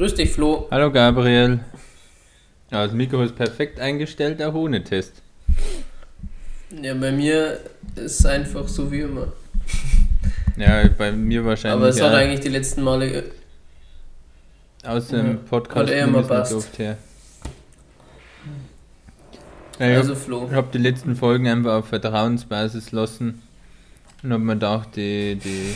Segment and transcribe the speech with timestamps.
[0.00, 0.66] Grüß dich, Flo.
[0.70, 1.60] Hallo Gabriel.
[2.70, 5.20] Ja, das Mikro ist perfekt eingestellt, auch ohne Test.
[6.70, 7.58] Ja, bei mir
[7.96, 9.30] ist es einfach so wie immer.
[10.56, 11.76] Ja, bei mir wahrscheinlich.
[11.76, 13.24] Aber es hat eigentlich die letzten Male.
[14.84, 16.54] Aus dem Ja, Podcast hat eh immer passt.
[16.54, 16.96] oft her.
[19.78, 20.46] Ja, ich Also, Flo.
[20.50, 23.42] ich habe die letzten Folgen einfach auf Vertrauensbasis lassen
[24.22, 25.74] und habe mir gedacht, die, die,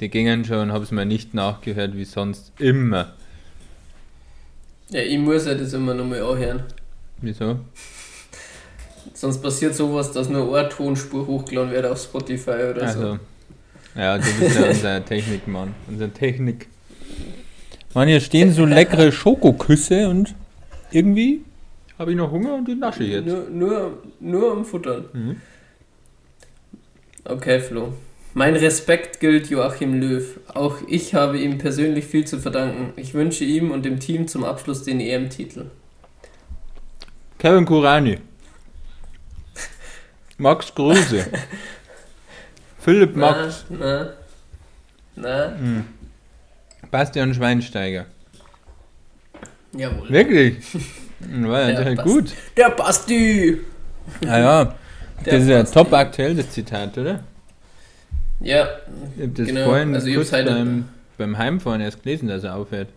[0.00, 3.14] die gingen schon und habe es mir nicht nachgehört wie sonst immer.
[4.90, 6.62] Ja, ich muss ja das immer nochmal anhören.
[7.20, 7.58] Wieso?
[9.14, 13.18] Sonst passiert sowas, dass nur eine Tonspur hochgeladen wird auf Spotify oder Also, so.
[13.96, 16.68] ja, du bist ja unser Technikmann, unser Technik.
[17.94, 20.34] Mann, hier stehen so leckere Schokoküsse und
[20.90, 21.42] irgendwie
[21.98, 23.26] habe ich noch Hunger und die nasche ich jetzt.
[23.26, 25.06] Nur, nur, nur am Futtern.
[25.14, 25.40] Mhm.
[27.24, 27.94] Okay, Flo.
[28.38, 30.38] Mein Respekt gilt Joachim Löw.
[30.52, 32.92] Auch ich habe ihm persönlich viel zu verdanken.
[32.96, 35.70] Ich wünsche ihm und dem Team zum Abschluss den EM-Titel.
[37.38, 38.18] Kevin Kurani.
[40.36, 41.24] Max Kruse.
[42.78, 43.64] Philipp Max.
[43.70, 44.12] Na, na,
[45.14, 45.56] na.
[45.56, 45.84] Mhm.
[46.90, 48.04] Bastian Schweinsteiger.
[49.72, 50.10] Jawohl.
[50.10, 50.56] Wirklich?
[51.20, 52.06] War ja, passt.
[52.06, 52.34] gut.
[52.54, 53.60] Der Basti!
[54.26, 54.64] Ah ja,
[55.24, 57.24] Der das ist ja top aktuell, das Zitat, oder?
[58.40, 58.68] Ja,
[59.18, 62.88] Ich das Genau, vorhin also kurz heute- beim, beim Heimfahren erst gelesen, dass er aufhört.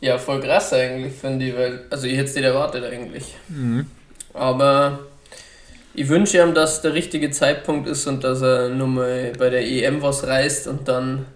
[0.00, 3.34] ja, voll krass eigentlich, finde ich, weil, also ich hätte es nicht erwartet eigentlich.
[3.48, 3.86] Mhm.
[4.34, 5.00] Aber
[5.94, 9.64] ich wünsche ihm, dass der richtige Zeitpunkt ist und dass er nur mal bei der
[9.64, 11.26] EM was reißt und dann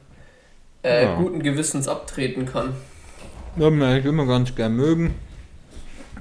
[0.82, 1.14] äh, Ja.
[1.16, 2.72] guten Gewissens abtreten kann.
[3.60, 5.14] Habe ihn eigentlich immer ganz gern mögen.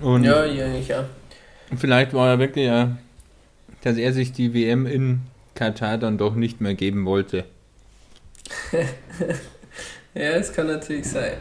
[0.02, 1.06] Und Ja, ich eigentlich ja.
[1.78, 2.98] vielleicht war er wirklich ja,
[3.84, 5.22] dass er sich die WM in
[5.56, 7.46] Katar dann doch nicht mehr geben wollte.
[10.18, 11.34] Ja, es kann natürlich sein.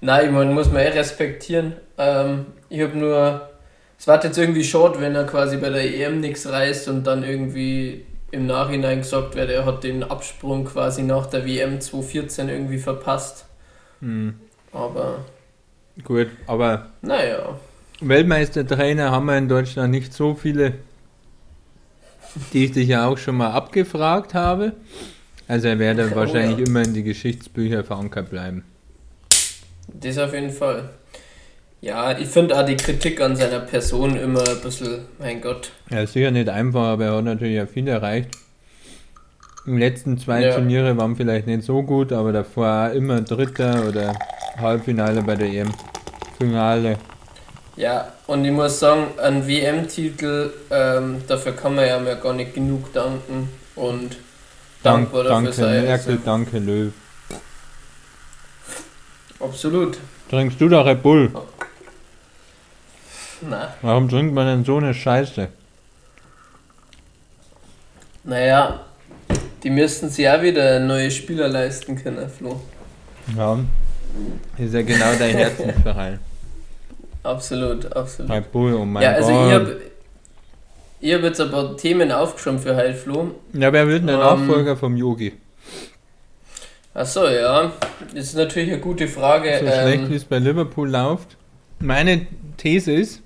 [0.00, 1.74] Nein, man muss man eh respektieren.
[1.98, 3.50] Ähm, ich habe nur,
[3.98, 7.24] es war jetzt irgendwie short, wenn er quasi bei der EM nichts reißt und dann
[7.24, 12.78] irgendwie im Nachhinein gesagt wird, er hat den Absprung quasi nach der WM 2014 irgendwie
[12.78, 13.44] verpasst.
[14.00, 14.40] Mhm.
[14.72, 15.18] Aber
[16.02, 17.58] Gut, aber naja,
[18.00, 20.72] Weltmeistertrainer haben wir in Deutschland nicht so viele,
[22.52, 24.72] die ich dich ja auch schon mal abgefragt habe.
[25.48, 26.64] Also er werde Oh wahrscheinlich ja.
[26.66, 28.64] immer in die Geschichtsbücher verankert bleiben.
[29.88, 30.90] das auf jeden Fall.
[31.80, 35.72] Ja, ich finde auch die Kritik an seiner Person immer ein bisschen, mein Gott.
[35.90, 38.30] Ja, sicher nicht einfach, aber er hat natürlich ja viel erreicht.
[39.66, 40.54] Die letzten zwei Ja.
[40.54, 44.14] Turniere waren vielleicht nicht so gut, aber davor auch immer Dritter oder
[44.58, 45.70] Halbfinale bei der EM.
[46.38, 46.98] Finale.
[47.76, 52.52] Ja, und ich muss sagen, an WM-Titel, ähm, dafür kann man ja mir gar nicht
[52.54, 54.16] genug danken und
[54.82, 55.84] Dank, dankbar dafür danke sein.
[55.84, 56.92] Merkel, danke Löw.
[59.40, 59.98] absolut.
[60.28, 61.30] Trinkst du doch Red Bull?
[63.48, 65.48] Na, Warum trinkt man denn so eine Scheiße?
[68.24, 68.84] naja,
[69.62, 72.60] die müssten sich ja wieder neue Spieler leisten können, Flo.
[73.36, 73.58] Ja.
[74.58, 76.20] Ist ja genau dein Herzensverein.
[77.22, 78.30] Absolut, absolut.
[78.30, 79.46] Red Bull, oh mein ja, also Gott.
[79.46, 79.80] ich habe
[81.00, 83.30] ich hab jetzt ein paar Themen aufgeschrieben für heute, Flo.
[83.52, 85.32] Ja, wer wird denn der Ähm, Nachfolger vom Yogi?
[86.94, 87.72] Achso, ja,
[88.14, 89.50] das ist natürlich eine gute Frage.
[89.60, 91.36] So schlecht wie ähm, es bei Liverpool läuft.
[91.78, 92.26] Meine
[92.58, 93.22] These ist,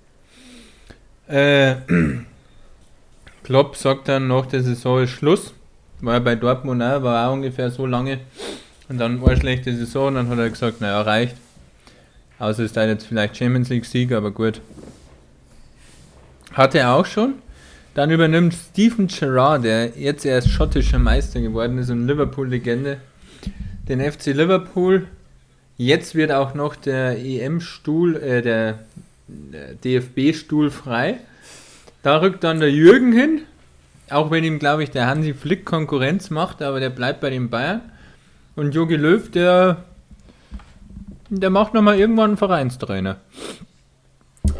[1.29, 1.75] äh,
[3.45, 5.53] Klopp sagt dann nach der Saison ist Schluss.
[6.01, 8.21] War bei Dortmund auch, war auch ungefähr so lange.
[8.89, 11.37] Und dann war eine schlechte Saison, dann hat er gesagt, naja, reicht.
[12.39, 14.61] Außer es ist da jetzt vielleicht Champions League Sieg, aber gut.
[16.53, 17.35] Hatte er auch schon.
[17.95, 22.99] Dann übernimmt Stephen Gerrard, der jetzt erst schottischer Meister geworden ist und Liverpool-Legende,
[23.89, 25.07] den FC Liverpool.
[25.79, 28.79] Jetzt wird auch noch der EM-Stuhl, äh, der
[29.85, 31.19] DFB-Stuhl frei.
[32.03, 33.43] Da rückt dann der Jürgen hin,
[34.11, 37.51] auch wenn ihm, glaube ich, der Hansi Flick Konkurrenz macht, aber der bleibt bei den
[37.51, 37.81] Bayern.
[38.55, 39.85] Und Jogi Löw, der,
[41.31, 43.17] der macht nochmal irgendwann einen Vereinstrainer.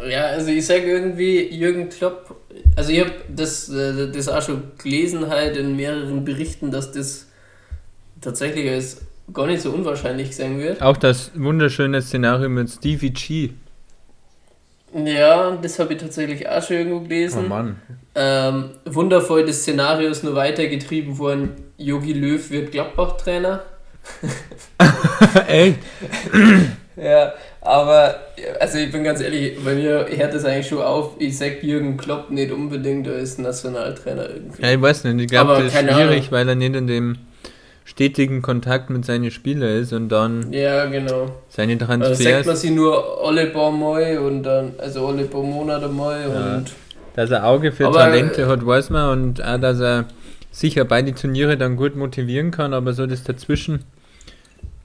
[0.09, 2.35] Ja, also ich sage irgendwie, Jürgen Klopp,
[2.75, 7.27] also ich habe das, äh, das auch schon gelesen halt in mehreren Berichten, dass das
[8.21, 9.01] tatsächlich als
[9.33, 10.81] gar nicht so unwahrscheinlich sein wird.
[10.81, 13.51] Auch das wunderschöne Szenario mit Stevie G.
[14.93, 17.47] Ja, das habe ich tatsächlich auch schon irgendwo Oh gelesen.
[17.47, 17.75] Mann.
[18.15, 23.63] ähm, wundervoll, das Szenario ist nur weitergetrieben worden, Jogi Löw wird Gladbach-Trainer.
[25.47, 25.75] Ey,
[26.95, 28.15] Ja, aber
[28.59, 31.11] also ich bin ganz ehrlich, bei mir hört das eigentlich schon auf.
[31.19, 34.61] Ich sag Jürgen Klopp nicht unbedingt als Nationaltrainer irgendwie.
[34.63, 36.25] ja, ich weiß nicht, ich glaube, das ist schwierig, Ahnung.
[36.31, 37.17] weil er nicht in dem
[37.85, 41.31] stetigen Kontakt mit seinen Spielern ist und dann Ja, genau.
[41.49, 42.17] seine Also Transfers.
[42.23, 46.55] sagt man sie nur alle paar Mal und dann, also alle paar Monate mal Ja.
[46.57, 46.65] und
[47.15, 49.09] Dass er Auge für Aber, Talente äh, hat, weiß man.
[49.11, 50.05] Und auch, dass er
[50.51, 53.83] sicher beide Turniere dann gut motivieren kann, aber so das dazwischen.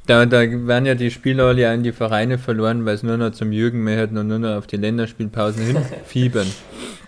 [0.07, 3.31] Da, da werden ja die Spieler alle in die Vereine verloren, weil es nur noch
[3.31, 6.47] zum Jürgen mehr hat und nur noch auf die Länderspielpausen hinfiebern.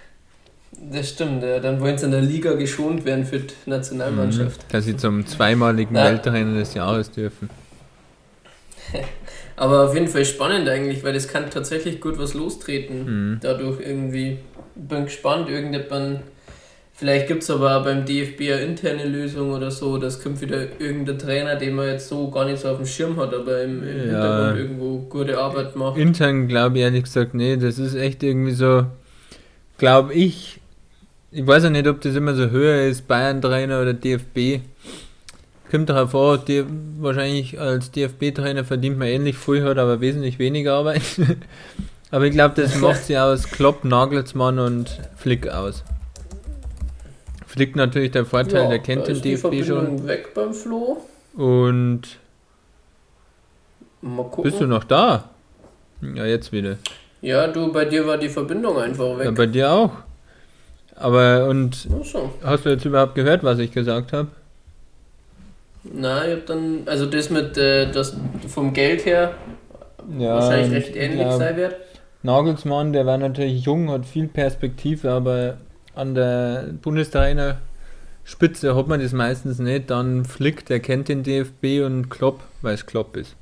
[0.92, 1.58] das stimmt, ja.
[1.58, 4.62] Dann wollen sie in der Liga geschont werden für die Nationalmannschaft.
[4.62, 4.66] Mhm.
[4.72, 6.04] Dass sie zum zweimaligen Ja.
[6.04, 7.50] Welttrainer des Jahres dürfen.
[9.56, 13.04] Aber auf jeden Fall spannend eigentlich, weil das kann tatsächlich gut was lostreten.
[13.32, 13.40] Mhm.
[13.40, 14.38] Dadurch irgendwie.
[14.76, 16.20] Bin gespannt, irgendjemand.
[16.96, 19.98] Vielleicht gibt es aber auch beim DFB eine interne Lösung oder so.
[19.98, 23.16] Das kommt wieder irgendein Trainer, den man jetzt so gar nicht so auf dem Schirm
[23.16, 24.02] hat, aber im, im Ja.
[24.04, 25.98] Hintergrund irgendwo gute Arbeit macht.
[25.98, 28.86] Intern glaube ich ehrlich gesagt, nee, das ist echt irgendwie so,
[29.76, 30.60] glaube ich,
[31.32, 34.60] ich weiß ja nicht, ob das immer so höher ist, Bayern-Trainer oder DFB.
[35.72, 36.64] Kommt darauf an, die,
[37.00, 41.02] wahrscheinlich als DFB-Trainer verdient man ähnlich viel, hat aber wesentlich weniger Arbeit.
[42.12, 45.82] aber ich glaube, das macht sie aus Klopp, Nagelsmann und Flick aus.
[47.54, 50.08] Flick natürlich der Vorteil, der kennt den DFB schon.
[50.08, 50.96] Weg beim Flo.
[51.36, 52.02] Und
[54.02, 54.42] Mal gucken.
[54.42, 55.30] bist du noch da?
[56.02, 56.78] Ja, jetzt wieder.
[57.20, 59.26] Ja, du, bei dir war die Verbindung einfach weg.
[59.26, 59.92] Ja, bei dir auch.
[60.96, 62.32] Aber und so.
[62.42, 64.28] Hast du jetzt überhaupt gehört, was ich gesagt habe?
[65.84, 68.16] Nein, ich hab dann, also das mit, äh, das
[68.48, 69.32] vom Geld her
[70.08, 71.76] wahrscheinlich recht ähnlich sein wird.
[72.24, 75.58] Nagelsmann, der war natürlich jung, hat viel Perspektive, aber
[75.94, 77.58] an der Bundestrainer
[78.24, 79.90] Spitze hat man das meistens nicht.
[79.90, 83.36] Dann Flick, der kennt den DFB und Klopp, weil es Klopp ist.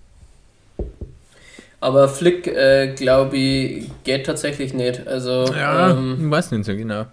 [1.81, 5.07] Aber Flick, äh, glaube ich, geht tatsächlich nicht.
[5.07, 7.07] Also, ähm, ich weiß nicht so genau.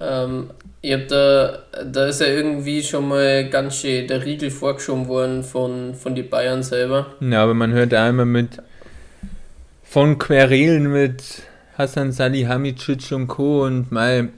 [0.00, 0.50] ähm,
[0.82, 5.42] ich hab da, da ist ja irgendwie schon mal ganz schön der Riegel vorgeschoben worden
[5.42, 7.06] von, von die Bayern selber.
[7.20, 8.62] Ja, aber man hört auch immer mit
[9.82, 11.42] von Querelen mit
[11.80, 13.64] Hassan Salihamidzic und Co.
[13.64, 14.28] und mal,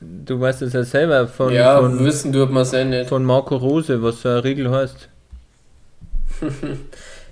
[0.00, 3.08] du weißt es ja selber von, ja, von, wissen es ja nicht.
[3.08, 5.08] von Marco Rose, was so ein Riegel heißt.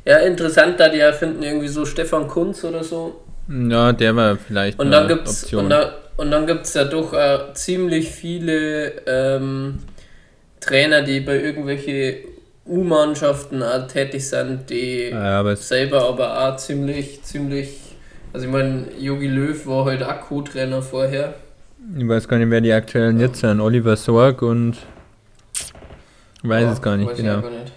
[0.05, 3.21] Ja, interessant, da die ja finden irgendwie so Stefan Kunz oder so.
[3.47, 5.65] Ja, der war vielleicht Und dann gibt's Option.
[5.65, 9.81] und da, und dann gibt's ja doch äh, ziemlich viele ähm,
[10.61, 12.21] Trainer, die bei irgendwelche
[12.67, 17.88] U-Mannschaften auch tätig sind, die ja, aber es, selber aber auch ziemlich, ziemlich.
[18.33, 21.35] Also ich meine, Jogi Löw war halt auch Co-Trainer vorher.
[21.97, 23.61] ich weiß gar nicht, wer die aktuellen jetzt sind.
[23.61, 24.77] Oliver Sorg und
[26.43, 27.41] ich weiß Ja, es gar nicht genau.
[27.41, 27.73] gar nicht.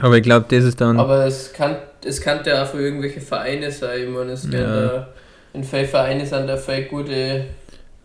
[0.00, 0.98] Aber ich glaube, das ist dann.
[1.00, 4.02] Aber es kann, es kann ja auch für irgendwelche Vereine sein.
[4.04, 4.52] Ich meine, es Ja.
[4.52, 5.08] werden da
[5.54, 7.44] in vielen Vereine sind da viel gute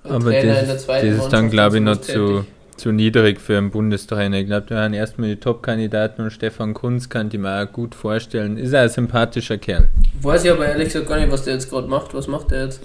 [0.03, 2.45] aber Trainer das, in der zweiten das ist dann, glaube ich, noch zu.
[2.75, 4.37] Zu niedrig für einen Bundestrainer.
[4.37, 7.95] Ich glaube, da waren erstmal die Top-Kandidaten und Stefan Kunz kann ich mir auch gut
[7.95, 8.57] vorstellen.
[8.57, 9.89] Ist er ein sympathischer Kerl.
[10.21, 12.13] Weiß ich aber ehrlich gesagt gar nicht, was der jetzt gerade macht.
[12.13, 12.81] Was macht der jetzt?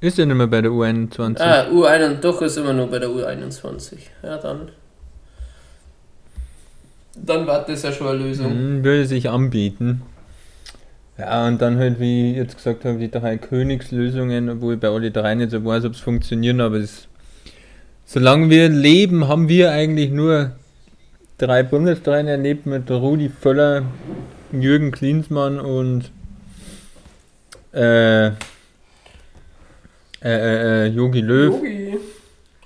[0.00, 1.40] Ist er nicht mehr bei der U21?
[1.40, 3.96] Ah, U21, doch ist immer nur bei der U21.
[4.22, 4.70] Ja, dann.
[7.16, 8.50] Dann war das ja schon eine Lösung.
[8.50, 10.02] Hm, würde sich anbieten.
[11.18, 14.88] Ja, und dann halt, wie ich jetzt gesagt habe, die drei Königslösungen, obwohl ich bei
[14.88, 17.08] alle drei nicht so weiß, ob es funktionieren, aber es,
[18.12, 20.50] solange wir leben, haben wir eigentlich nur
[21.38, 23.84] drei Bundestrainer erlebt mit Rudi Völler,
[24.50, 26.10] Jürgen Klinsmann und
[27.72, 28.32] äh, äh,
[30.24, 31.54] äh, äh, Jogi Löw.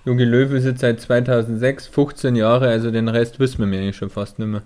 [0.06, 3.96] Jogi Löw ist jetzt seit 2006, 15 Jahre, also den Rest wissen wir mir eigentlich
[3.96, 4.62] schon fast nicht mehr.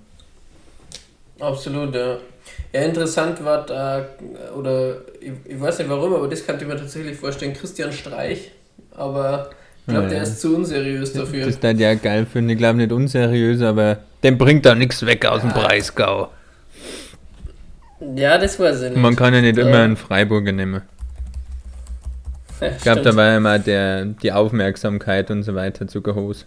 [1.41, 2.19] Absolut, ja.
[2.73, 4.07] Ja, interessant war da,
[4.57, 8.53] oder ich, ich weiß nicht warum, aber das kann ich mir tatsächlich vorstellen, Christian Streich.
[8.93, 9.51] Aber
[9.89, 10.23] ich glaube, Ja, der ja.
[10.25, 11.41] ist zu unseriös dafür.
[11.47, 15.07] Das ist dann ja geil finde, ich glaube nicht unseriös, aber dem bringt da nichts
[15.07, 16.31] weg aus dem Breisgau.
[18.15, 18.97] Ja, das ich nicht.
[18.97, 19.67] Man kann ja nicht Ja.
[19.67, 20.83] immer einen Freiburger nehmen.
[22.61, 26.45] Ja, Ich glaube, da war immer der, die Aufmerksamkeit und so weiter zu groß.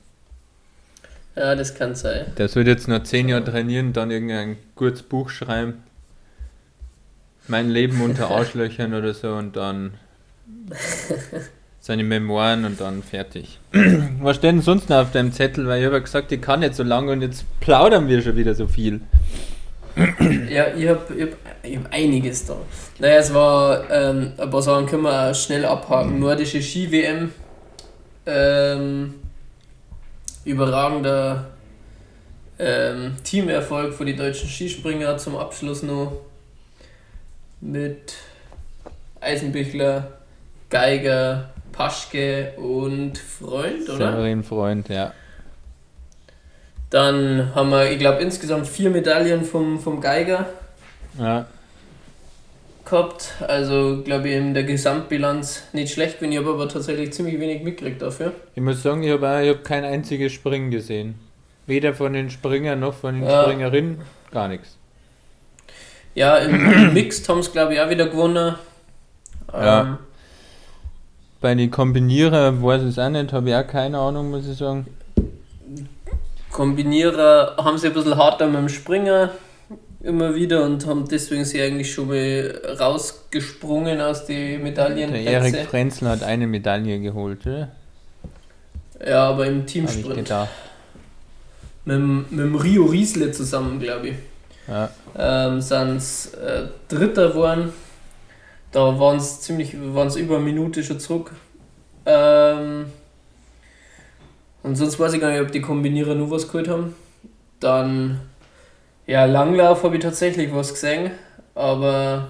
[1.36, 2.28] Ja, das kann sein.
[2.38, 5.82] Der soll jetzt noch 10 Jahre trainieren, dann irgendein kurzes Buch schreiben.
[7.48, 9.94] Mein Leben unter Arschlöchern oder so und dann
[11.82, 13.60] seine Memoiren und dann fertig.
[14.22, 15.68] Was steht denn sonst noch auf deinem Zettel?
[15.68, 18.36] Weil ich habe ja gesagt, ich kann nicht so lange und jetzt plaudern wir schon
[18.36, 19.02] wieder so viel.
[20.50, 21.30] Ja, ich habe ich hab,
[21.64, 22.58] ich hab einiges da.
[23.00, 26.20] Naja, es war, ähm, ein paar Sachen können wir schnell abhaken.
[26.20, 27.32] Nordische Ski-WM.
[28.26, 29.16] Ähm,
[30.46, 31.48] überragender
[32.60, 36.22] ähm, Teamerfolg für die deutschen Skispringer zum Abschluss noch.
[37.60, 38.14] Mit
[39.20, 40.20] Eisenbichler,
[40.70, 43.98] Geiger, Paschke und Freund, oder?
[44.12, 45.14] Severin Freund, ja.
[46.90, 50.48] Dann haben wir, ich glaube, insgesamt vier Medaillen vom, vom Geiger
[51.18, 51.46] Ja.
[52.84, 53.34] gehabt.
[53.48, 56.32] Also, glaube ich, in der Gesamtbilanz nicht schlecht bin.
[56.34, 58.34] Ich habe aber tatsächlich ziemlich wenig mitgekriegt dafür.
[58.56, 61.16] Ich muss sagen, ich habe hab kein einziges Springen gesehen.
[61.66, 63.44] Weder von den Springern noch von den Ja.
[63.44, 64.02] Springerinnen.
[64.32, 64.78] Gar nichts.
[66.14, 68.56] Ja, im, Mixed haben sie, glaube ich, auch wieder gewonnen.
[69.54, 69.82] Ja.
[69.82, 69.98] Ähm,
[71.42, 74.58] Bei den Kombinierer weiß ich es auch nicht, habe ich auch keine Ahnung, muss ich
[74.58, 74.86] sagen.
[76.52, 79.32] Kombinierer haben sie ein bisschen harter mit dem Springer
[80.04, 85.68] immer wieder und haben deswegen sie eigentlich schon mal rausgesprungen aus den Der Erik.
[85.70, 87.70] Frenzel hat eine Medaille geholt, oder?
[89.06, 90.30] Ja, aber im Teamsprint.
[91.86, 94.16] Mit, dem- mit dem Rio Riesle zusammen, glaube ich.
[94.68, 94.90] Ja.
[95.18, 97.74] Ähm, sind sie äh, Dritter geworden.
[98.72, 101.32] Da waren es ziemlich, waren es über eine Minute schon zurück.
[102.06, 102.86] Ähm,
[104.64, 106.96] und sonst weiß ich gar nicht, ob die Kombinierer nur was geholt haben.
[107.60, 108.20] Dann,
[109.08, 111.12] ja, Langlauf habe ich tatsächlich was gesehen,
[111.54, 112.30] aber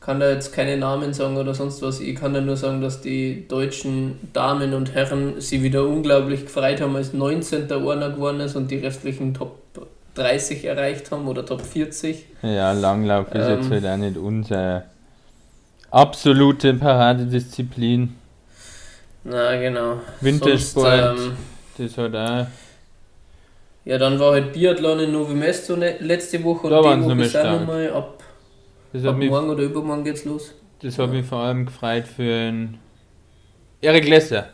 [0.00, 2.00] kann da jetzt keine Namen sagen oder sonst was.
[2.00, 6.80] Ich kann da nur sagen, dass die deutschen Damen und Herren sie wieder unglaublich gefreut
[6.80, 7.70] haben, als 19.
[7.70, 9.58] einer geworden ist und die restlichen Top
[10.14, 12.24] 30 erreicht haben oder Top 40.
[12.42, 13.58] Ja, Langlauf ist Ähm.
[13.58, 14.84] jetzt halt auch nicht unsere
[15.96, 18.14] absolute Paradedisziplin.
[19.24, 20.00] Na genau.
[20.20, 21.18] Wintersport.
[21.18, 21.36] Sonst, ähm,
[21.78, 22.46] Das hat auch.
[23.84, 27.04] ja, dann war halt Biathlon in Novo Mesto ne, letzte Woche und Da waren die
[27.04, 28.22] sie Woche noch ist auch nochmal ab,
[28.92, 30.54] Das ab mich, morgen oder übermorgen geht's los.
[30.82, 32.78] das hat mich vor allem gefreut für den
[33.80, 34.46] Erik Lesser.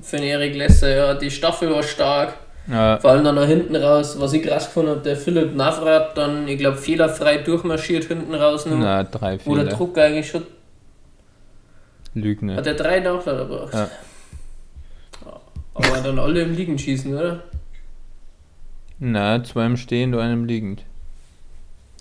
[0.00, 2.34] Für den Erik Lesser, ja, die Staffel war stark.
[2.66, 6.16] Ja, Vor allem dann nach hinten raus, was ich krass gefunden habe, der Philipp Navrat
[6.16, 8.64] dann, ich glaube, fehlerfrei durchmarschiert hinten raus.
[8.64, 9.64] Noch, na, drei, Fehler.
[9.64, 10.44] Druck eigentlich schon.
[12.14, 12.56] Lügne.
[12.56, 13.74] Hat er drei Nachlader gebracht.
[13.74, 13.90] Ja.
[15.74, 17.42] Aber dann alle im Liegen schießen, oder?
[18.98, 20.82] Na, zwei im Stehen, einem liegend.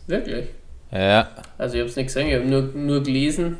[0.07, 0.45] Wirklich?
[0.91, 1.29] Ja.
[1.57, 3.57] Also ich habe es nicht gesehen, ich habe nur, nur gelesen,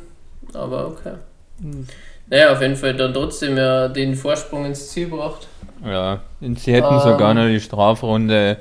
[0.52, 1.14] aber okay.
[1.60, 1.86] Hm.
[2.28, 5.48] Naja, auf jeden Fall dann trotzdem ja den Vorsprung ins Ziel gebracht.
[5.86, 7.00] Ja, und sie hätten Ähm.
[7.00, 8.58] sogar noch die Strafrunde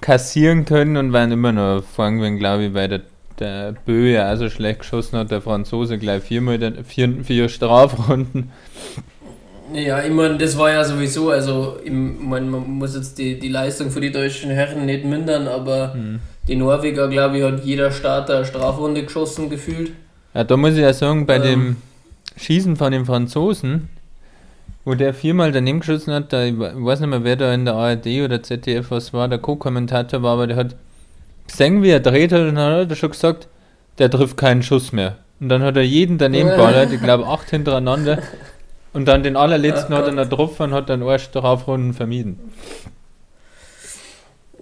[0.00, 3.00] kassieren können und waren immer noch vorn gewesen, glaube ich, weil der,
[3.38, 7.48] der Bö ja auch so schlecht geschossen hat, der Franzose gleich viermal den, vier, vier
[7.48, 8.50] Strafrunden.
[9.72, 13.48] Ja, ich meine, das war ja sowieso, also ich mein, man muss jetzt die, die
[13.48, 16.18] Leistung für die deutschen Herren nicht mindern, aber Hm.
[16.48, 19.92] die Norweger, glaube ich, hat jeder Starter eine Strafrunde geschossen gefühlt.
[20.34, 21.42] Ja, da muss ich ja sagen, bei Ähm.
[21.42, 21.76] dem
[22.36, 23.88] Schießen von dem Franzosen,
[24.84, 27.52] wo der viermal daneben geschossen hat, da, ich we- ich weiß nicht mehr, wer da
[27.54, 30.76] in der ARD oder ZDF was war, der Co-Kommentator war, aber der hat
[31.46, 33.48] gesehen, wie er dreht hat und dann hat er schon gesagt,
[33.98, 35.16] der trifft keinen Schuss mehr.
[35.40, 38.18] Und dann hat er jeden daneben ballert, ich glaube acht hintereinander.
[38.92, 42.40] Und dann den allerletzten Ach hat er noch getroffen und hat dann erst Strafrunden vermieden.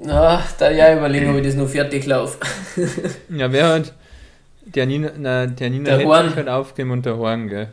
[0.01, 2.39] Na, da ja überlegen, ob ich das noch fertig laufe.
[3.31, 3.95] Ja, wer hat?
[4.67, 6.37] Der Nina, na, der Nina Der Horn.
[6.37, 7.69] Hat aufgegeben und der Horn, gell?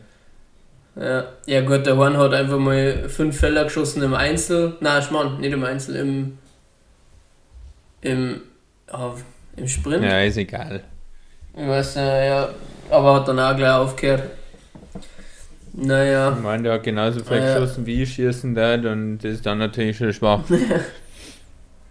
[0.96, 4.78] Ja, ja gut, der Horn hat einfach mal fünf Fäller geschossen im Einzel.
[4.80, 6.38] Nein, Schmarrn, nicht im Einzel, im.
[8.02, 8.42] im.
[8.92, 9.12] ah,
[9.58, 10.04] im Sprint.
[10.06, 10.84] Ja, ist egal.
[11.54, 12.50] Ich weiß nicht, ja.
[12.90, 14.24] Aber hat dann auch gleich aufgehört.
[15.74, 16.34] Naja.
[16.38, 17.60] Ich meine, der hat genauso viel Ja.
[17.60, 20.42] geschossen wie ich schießen da und das ist dann natürlich schon schwach.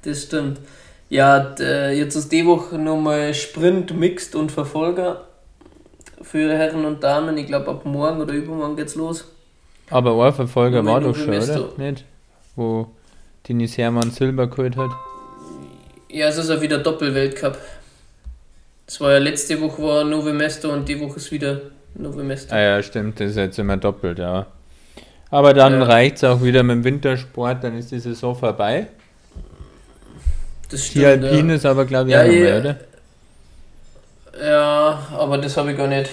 [0.02, 0.58] Das stimmt.
[1.08, 5.26] Ja, äh, jetzt ist die Woche nochmal Sprint, Mixed und Verfolger
[6.24, 7.36] für Herren und Damen.
[7.38, 9.24] Ich glaube, ab morgen oder übermorgen geht's los.
[9.90, 11.68] Aber ein Verfolger Nur war doch schon, oder?
[11.76, 12.04] Nicht?
[12.56, 12.88] Wo
[13.48, 14.90] Denis Hermann Silber geholt hat.
[16.08, 17.58] Ja, es ist ja wieder Doppelweltcup.
[18.86, 21.60] Es war ja letzte Woche war Novo Mesto und die Woche ist wieder
[21.94, 22.54] Novo Mesto.
[22.54, 24.46] Ah ja, stimmt, das ist jetzt immer doppelt, ja.
[25.30, 25.82] Aber dann Ja.
[25.84, 28.86] reicht es auch wieder mit dem Wintersport, dann ist die Saison vorbei.
[30.70, 31.54] Das Die Alpine ja.
[31.56, 32.76] ist aber, glaube ich, Ja, auch mehr, oder?
[35.14, 36.11] Ja, aber das habe ich gar nicht.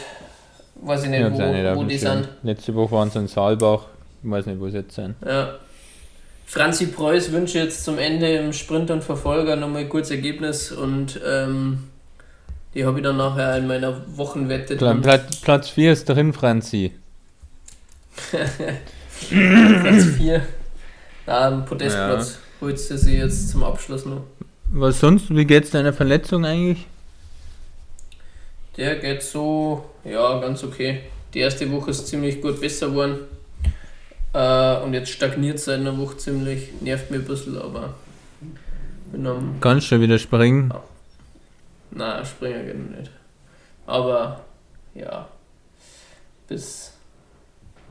[0.75, 2.29] Weiß ich nicht, Ich wo, nicht wo die sind.
[2.43, 3.85] Letzte Woche waren sie in Saalbach.
[4.23, 5.15] Ich weiß nicht, wo sie jetzt sind.
[5.25, 5.55] Ja.
[6.45, 11.19] Franzi Preuß wünsche jetzt zum Ende im Sprint und Verfolger nochmal ein kurzes Ergebnis und
[11.25, 11.87] ähm,
[12.73, 15.01] die habe ich dann nachher in meiner Wochenwette drin.
[15.01, 16.91] Platz, Platz 4 ist drin, Franzi.
[18.31, 20.41] Platz 4.
[21.25, 24.23] Da am Podestplatz holst du sie jetzt zum Abschluss noch.
[24.69, 25.33] Was sonst?
[25.33, 26.85] Wie geht's deiner Verletzung eigentlich?
[28.81, 31.01] Der geht so, ja, ganz okay.
[31.35, 33.19] Die erste Woche ist ziemlich gut besser geworden.
[34.33, 36.69] Äh, und jetzt stagniert es seit einer Woche ziemlich.
[36.81, 37.93] Nervt mir ein bisschen, aber
[39.11, 40.73] bin am Kannst schon wieder springen.
[41.91, 43.11] Na, Springer geht noch nicht.
[43.85, 44.41] Aber
[44.95, 45.27] ja,
[46.47, 46.93] bis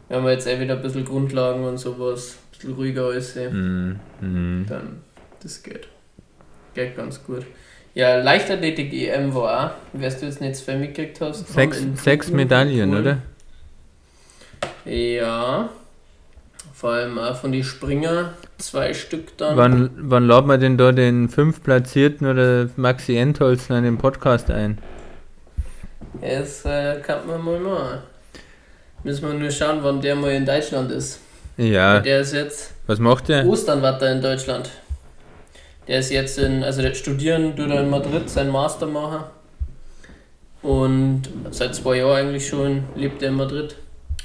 [0.08, 4.28] wenn wir jetzt eh wieder ein bisschen Grundlagen und sowas, ein bisschen ruhiger aussehen, Mhm.
[4.60, 4.66] Mhm.
[4.68, 5.02] dann
[5.40, 5.86] Das geht.
[6.74, 7.46] Geht ganz gut.
[7.94, 11.48] Ja, Leichtathletik EM war auch, wärst du jetzt nicht zwei mitgekriegt hast.
[11.48, 13.18] Sechs, sechs Medaillen, Polen- oder?
[14.84, 15.68] Ja.
[16.72, 19.56] Vor allem auch von den Springer zwei Stück dann.
[19.56, 24.50] Wann, wann laden wir denn da den fünf Platzierten oder Maxi Entholz in den Podcast
[24.50, 24.78] ein?
[26.20, 27.98] Das äh, kann man mal machen.
[29.04, 31.20] Müssen wir nur schauen, wann der mal in Deutschland ist.
[31.56, 33.46] Ja, Der ist jetzt was macht der?
[33.46, 34.70] Ostern war in Deutschland.
[35.90, 39.24] Der ist jetzt in, also der studieren tut er in Madrid seinen Master machen.
[40.62, 43.74] Und seit zwei Jahren eigentlich schon lebt er in Madrid.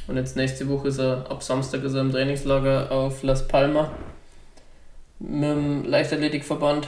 [0.06, 3.88] Und jetzt nächste Woche ist er, ab Samstag ist er im Trainingslager auf Las Palmas
[5.18, 6.88] mit dem Leichtathletikverband.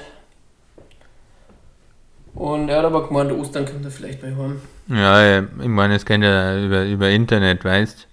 [2.36, 4.62] Und er hat aber gemeint, Ostern kommt er vielleicht mal heim.
[4.90, 8.07] Ja, ja, ich meine, das kennt er über, über Internet, weißt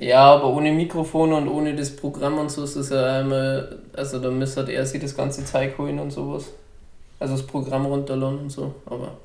[0.00, 4.20] Ja, aber ohne Mikrofon und ohne das Programm und so ist es ja einmal, also
[4.20, 6.52] da müsste halt er sich das ganze Zeug holen und sowas.
[7.18, 9.16] Also das Programm runterladen und so, aber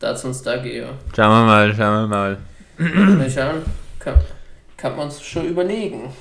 [0.00, 0.88] da hat es uns da gehen, ja.
[1.14, 2.38] Schauen wir mal, schauen wir mal.
[2.76, 3.62] Mal schauen,
[4.00, 4.16] kann,
[4.76, 6.12] kann man es schon überlegen.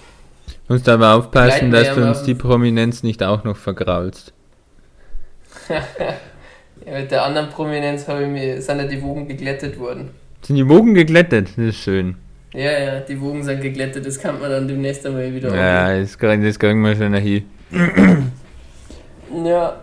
[0.68, 4.34] Musst aber aufpassen, dass du uns die Prominenz nicht auch noch vergraulst.
[6.86, 10.10] Ja, mit der anderen Prominenz habe ich mir, sind ja die Wogen geglättet worden.
[10.42, 11.52] Sind die Wogen geglättet?
[11.56, 12.18] Das ist schön.
[12.54, 16.18] Ja, ja, die Wogen sind geglättet, das kann man dann demnächst einmal wieder Ja, das,
[16.18, 17.44] kriegen- das kriegen wir schon hin.
[17.72, 18.32] angehen.
[19.46, 19.78] Ja,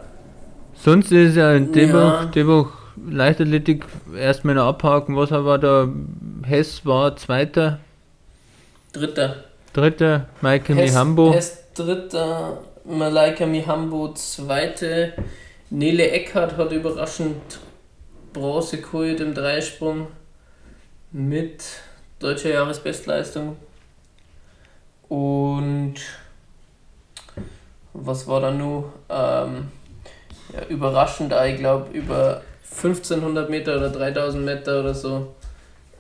[0.74, 2.28] Sonst ist ja in dem Ja.
[2.30, 2.72] Woche, Woche
[3.10, 3.84] Leichtathletik
[4.16, 5.14] erstmal noch abhaken.
[5.16, 5.88] Was war da?
[6.46, 7.80] Hess war Zweiter,
[8.92, 9.36] dritter.
[9.74, 11.32] Dritter, Michael Hess- Mihambo.
[11.34, 15.12] Hess dritter, Malaika Mihambo zweite,
[15.70, 17.36] Nele Eckhardt hat überraschend
[18.32, 20.06] Bronze geholt im Dreisprung
[21.12, 21.62] mit
[22.20, 23.56] deutscher Jahresbestleistung.
[25.08, 25.94] Und
[27.92, 28.92] was war da nur?
[29.08, 29.68] Ähm,
[30.52, 35.34] ja, überraschend, auch, ich glaube, über 1500 Meter oder 3000 Meter oder so.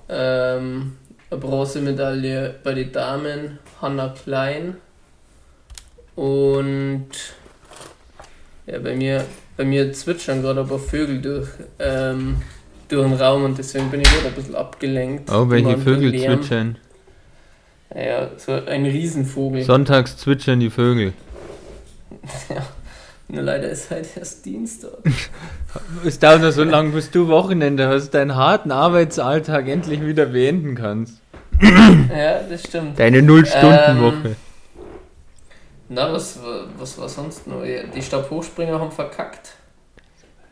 [0.08, 0.96] Ähm,
[1.30, 4.76] eine Bronzemedaille bei den Damen, Hanna Klein.
[6.16, 7.10] Und
[8.66, 9.24] ja, bei mir,
[9.56, 12.42] bei mir zwitschern gerade aber Vögel durch, ähm,
[12.92, 15.30] durch den Raum und deswegen bin ich gerade ein bisschen abgelenkt.
[15.30, 16.76] Oh, welche Vögel zwitschern.
[17.94, 19.62] Ja, so ein Riesenvogel.
[19.64, 21.12] Sonntags zwitschern die Vögel.
[23.28, 24.90] Nur leider ist halt erst Dienstag.
[26.04, 30.74] Es dauert noch so lange, bis du Wochenende hast, deinen harten Arbeitsalltag endlich wieder beenden
[30.74, 31.20] kannst.
[31.62, 32.98] ja, das stimmt.
[32.98, 34.34] Deine Null-Stunden-Woche.
[35.88, 37.64] Na, was, wa- was war sonst noch?
[37.64, 39.50] Ja, Die Stabhochspringer haben verkackt.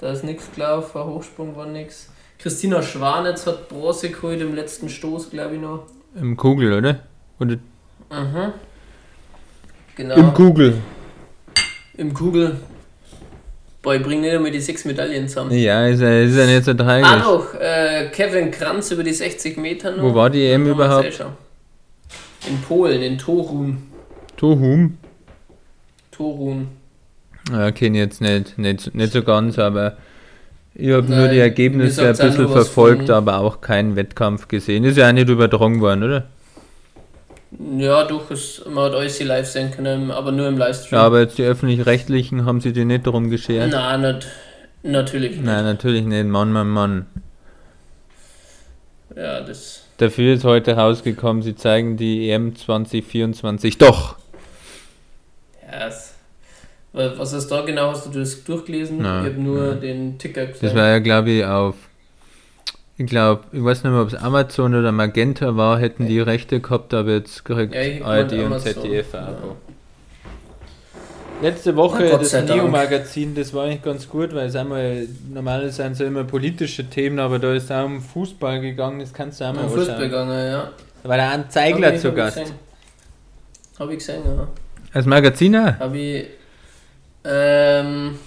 [0.01, 2.11] Da ist nichts klar, vor Hochsprung war nichts.
[2.39, 5.87] Christina Schwanitz hat Bronze geholt im letzten Stoß, glaube ich noch.
[6.15, 7.01] Im Kugel, oder?
[7.41, 7.57] Oder
[8.11, 8.53] Mhm.
[9.97, 10.15] Genau.
[10.15, 10.75] im Kugel.
[11.97, 12.57] Im Kugel.
[13.83, 15.51] Boah, ich bring nicht einmal die sechs Medaillen zusammen.
[15.53, 17.23] Ja, ist ja, ist ja nicht so Ah tragisch.
[17.23, 20.05] doch, äh, Kevin Kranz über die 60 Meter noch.
[20.05, 21.23] Wo war die EM überhaupt?
[22.49, 23.83] In Polen, in Torun.
[24.37, 24.97] Tohum.
[26.13, 26.69] Torun.
[27.53, 29.97] Ja, kenne ich jetzt nicht, nicht, nicht so ganz, aber
[30.79, 34.85] ich habe nur die Ergebnisse ein bisschen verfolgt, aber auch keinen Wettkampf gesehen.
[34.85, 36.27] Ist ja auch nicht übertragen worden, oder?
[37.77, 40.99] Ja, doch, es, man hat alles live sehen können, aber nur im Livestream.
[40.99, 43.71] Ja, aber jetzt die Öffentlich-Rechtlichen haben sie die nicht darum geschert.
[43.73, 44.29] Nein, nicht,
[44.83, 45.45] natürlich nicht.
[45.45, 46.27] Nein, natürlich nicht.
[46.27, 47.07] Mann, Mann, Mann.
[49.17, 49.85] Ja, das.
[49.97, 54.17] Dafür ist heute rausgekommen, sie zeigen die EM 2024 doch.
[55.73, 56.18] Ja, es, wa-
[56.93, 57.91] was ist da genau?
[57.91, 58.99] Hast du das durchgelesen?
[58.99, 59.81] Nein, ich habe nur nein.
[59.81, 60.61] den Ticker gesehen.
[60.63, 61.75] Das war ja, glaube ich, auf.
[62.97, 66.59] Ich glaube, ich weiß nicht mehr, ob es Amazon oder Magenta war, hätten die Rechte
[66.61, 68.59] gehabt, aber jetzt kriegt Ja, ARD und.
[68.61, 69.29] ZDF ein Ja.
[69.29, 69.57] Abo.
[71.41, 72.33] Letzte Woche das.
[72.33, 76.85] Neo-Magazin, das war eigentlich ganz gut, weil es einmal, normalerweise sind es ja immer politische
[76.91, 79.99] Themen, aber da ist auch um Fußball gegangen, das kannst du auch mal um Fußball
[80.01, 80.73] gegangen, ja.
[81.05, 82.39] Da war der Arndt Zeigler Hab ich- zu Gast.
[82.39, 82.55] gesehen.
[83.79, 84.49] Hab ich gesehen, ja.
[84.93, 85.79] Als Magazin auch?
[85.79, 86.27] Hab ich.
[87.25, 88.19] Ähm.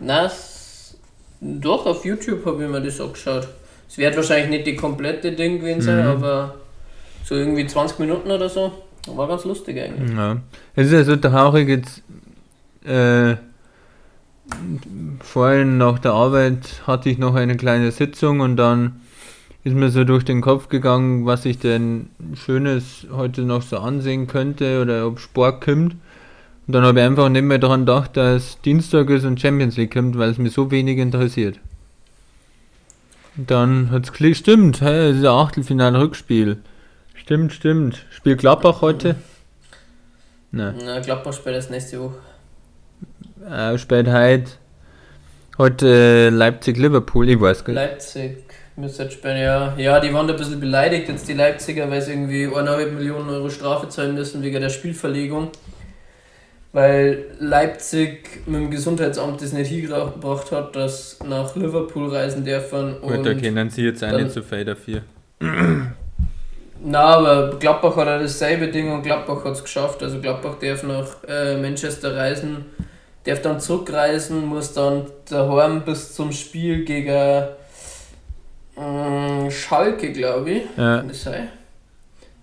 [0.00, 0.96] Na, s-
[1.40, 3.48] doch, auf YouTube habe ich mir das angeschaut.
[3.88, 6.10] Es wird wahrscheinlich nicht die komplette Ding gewesen sein, Mhm.
[6.10, 6.54] aber
[7.24, 8.72] so irgendwie 20 Minuten oder so.
[9.08, 10.14] War ganz lustig eigentlich.
[10.16, 10.36] Ja.
[10.76, 12.02] Es ist ja so traurig jetzt.
[12.84, 13.36] Äh,
[15.22, 19.00] vorhin nach der Arbeit hatte ich noch eine kleine Sitzung und dann
[19.64, 24.26] ist mir so durch den Kopf gegangen, was ich denn Schönes heute noch so ansehen
[24.26, 25.96] könnte oder ob Sport kommt.
[26.70, 29.92] Und dann habe ich einfach nicht mehr daran gedacht, dass Dienstag ist und Champions League
[29.92, 31.58] kommt, weil es mich so wenig interessiert.
[33.36, 36.58] Und dann hat es stimmt, hey, es ist ein Achtelfinale-Rückspiel.
[37.14, 38.06] Stimmt, stimmt.
[38.12, 39.16] Spielt Gladbach heute?
[40.52, 40.76] Nein.
[40.84, 42.18] Na, Gladbach spielt das nächste Woche.
[43.52, 44.52] äh, spielt heute,
[45.58, 47.82] heute Leipzig-Liverpool, ich weiß gar nicht.
[47.82, 48.44] Leipzig
[48.76, 49.74] müsste jetzt spielen, ja.
[49.76, 53.28] Ja, die waren da ein bisschen beleidigt, jetzt die Leipziger, weil sie irgendwie 1,5 Millionen
[53.28, 55.50] Euro Strafe zahlen müssen wegen der Spielverlegung.
[56.72, 63.00] Weil Leipzig mit dem Gesundheitsamt das nicht hingebracht hat, dass nach Liverpool reisen dürfen.
[63.00, 65.02] Gut, da kennen sie jetzt nicht so viel dafür.
[66.82, 70.02] Na, aber Gladbach hat auch dasselbe Ding und Gladbach hat es geschafft.
[70.02, 72.66] Also Gladbach darf nach äh, Manchester reisen,
[73.24, 77.48] darf dann zurückreisen, muss dann daheim bis zum Spiel gegen
[78.78, 80.62] ähm, Schalke, glaube ich.
[80.76, 80.98] Ja.
[80.98, 81.48] Kann das sein?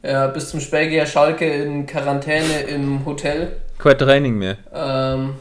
[0.03, 3.53] Ja, bis zum Spiel gegen Schalke in Quarantäne im Hotel.
[3.77, 4.57] Kein Training mehr.
[4.73, 5.33] Ähm,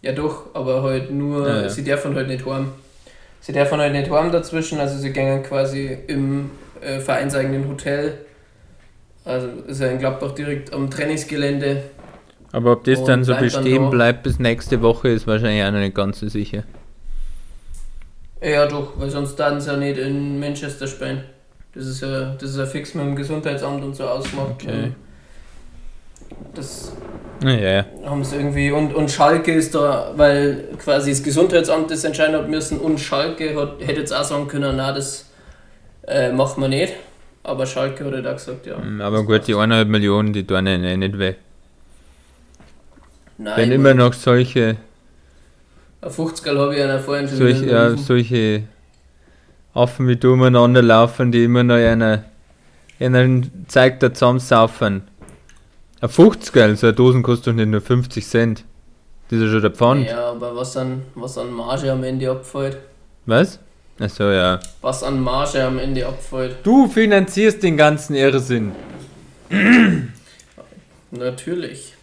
[0.00, 1.68] ja doch, aber halt nur, Ja, ja.
[1.68, 2.68] sie dürfen halt nicht heim.
[3.40, 6.50] Sie dürfen halt nicht heim dazwischen, also sie gehen quasi im
[6.80, 8.18] äh, vereinseigenen Hotel.
[9.24, 11.82] Also ist ja in Gladbach direkt am Trainingsgelände.
[12.52, 13.88] Aber ob das Und dann so dann bestehen da.
[13.90, 16.64] bleibt bis nächste Woche, ist wahrscheinlich auch noch nicht ganz so sicher.
[18.40, 21.22] Ja doch, weil sonst dann sie ja nicht in Manchester spielen.
[21.74, 24.50] Das ist ja, das ist ja fix mit dem Gesundheitsamt und so ausgemacht.
[24.62, 24.92] Okay.
[26.54, 26.92] Das
[27.42, 32.36] Naja, haben sie irgendwie und, und Schalke ist da, weil quasi das Gesundheitsamt das entscheiden
[32.36, 35.30] hat müssen und Schalke hat, hätte jetzt auch sagen können, na das
[36.06, 36.94] äh, macht man nicht.
[37.44, 38.76] Aber Schalke hat halt auch gesagt, ja.
[38.76, 41.34] aber das gut, die eineinhalb Millionen, die tun eh nicht weh.
[43.38, 44.76] Nein, Wenn immer noch solche,
[46.00, 48.04] Ein 50 habe ich einer vorhin schon solche, ja, gelesen.
[48.04, 48.62] solche
[49.74, 52.24] Affen wie du umeinander laufen, die immer noch einer,
[53.00, 55.02] einer zeigt, da zusammensaufen.
[56.02, 58.64] Ein 50 so eine Dosen kostet doch nicht nur 50 Cent.
[59.28, 60.06] Das ist ja schon der Pfand.
[60.08, 62.76] Ja, aber was an, was an Marge am Ende abfällt.
[63.24, 63.60] Was?
[64.00, 64.58] Achso, ja.
[64.80, 66.56] Was an Marge am Ende abfällt.
[66.64, 68.72] Du finanzierst den ganzen Irrsinn.
[71.12, 71.94] Natürlich.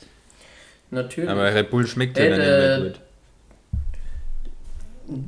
[0.91, 1.29] Natürlich.
[1.29, 2.81] Aber Red Bull schmeckt ja Äh, dann nicht mehr äh,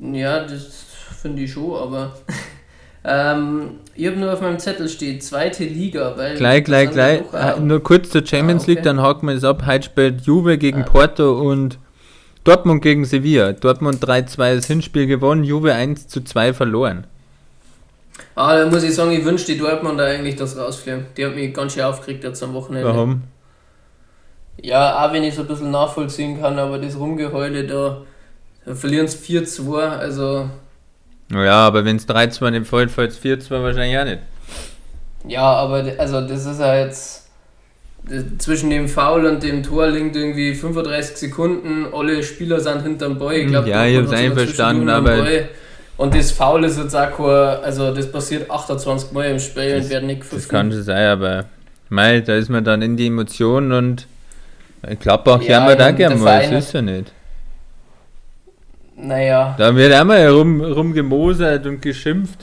[0.05, 0.15] gut.
[0.15, 0.85] Ja, das
[1.21, 2.15] finde ich schon, aber
[3.03, 7.21] ähm, ich habe nur auf meinem Zettel steht zweite Liga, weil Gleich, gleich, gleich.
[7.33, 8.71] Äh, Nur kurz zur Champions Ah, okay.
[8.73, 9.63] League, dann haken wir das ab.
[9.65, 10.85] Heute spielt Juve gegen Ah.
[10.85, 11.79] Porto und
[12.43, 13.53] Dortmund gegen Sevilla.
[13.53, 17.05] Dortmund 3-2 das Hinspiel gewonnen, Juve 1-2 verloren.
[18.35, 21.07] Ah, da muss ich sagen, ich wünsche die Dortmunder eigentlich das rausfliegen.
[21.17, 22.87] Die hat mich ganz schön aufgeregt jetzt am Wochenende.
[22.87, 23.23] Warum?
[24.61, 28.01] Ja, auch wenn ich so ein bisschen nachvollziehen kann, aber das Rumgeheule da,
[28.65, 30.49] da verlieren es 4-2, also
[31.31, 34.19] Naja, aber wenn es 3-2 nicht fällt, fällt es 4-2 wahrscheinlich auch nicht.
[35.27, 37.27] ja, aber also das ist ja jetzt
[38.07, 43.17] das- zwischen dem Foul und dem Tor liegt irgendwie 35 Sekunden, alle Spieler sind hinterm
[43.19, 43.35] Ball.
[43.35, 45.25] Ich glaub, Ja, ich hab's einverstanden, am aber-.
[45.97, 49.85] Und das Foul ist jetzt auch kein, also das passiert 28 Mal im Spiel Das-
[49.85, 50.49] und werden nicht Das gepfiffen.
[50.49, 51.45] kann schon sein, aber
[51.89, 54.07] mei, da ist man dann in die Emotionen und
[54.89, 57.11] ich glaube auch, Ja, ja, wir da gerne mal, das ist ja nicht.
[59.01, 62.39] Naja, Da wird einmal rum, rumgemosert und geschimpft,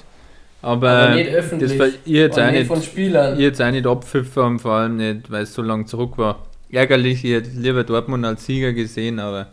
[0.61, 1.71] aber, aber nicht öffentlich.
[1.71, 3.39] das war ihr jetzt auch nicht von Spielern.
[3.39, 6.41] Jetzt auch nicht abpfiffen vor allem nicht, weil es so lange zurück war.
[6.71, 9.47] Ärgerlich, ich hätte lieber Dortmund als Sieger gesehen, aber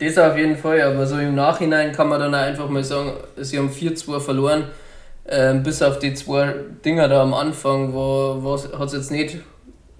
[0.00, 3.12] Das auf jeden Fall, aber so im Nachhinein kann man dann auch einfach mal sagen,
[3.36, 4.64] sie haben 4-2 verloren,
[5.28, 6.52] ähm, bis auf die zwei
[6.84, 9.36] Dinger da am Anfang, wo hat es jetzt nicht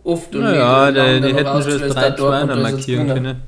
[0.02, 2.64] oft und naja, nicht lang die, hätten schon das ausgelöst, dass 3-2 Dortmund noch das
[2.64, 3.42] jetzt markieren können.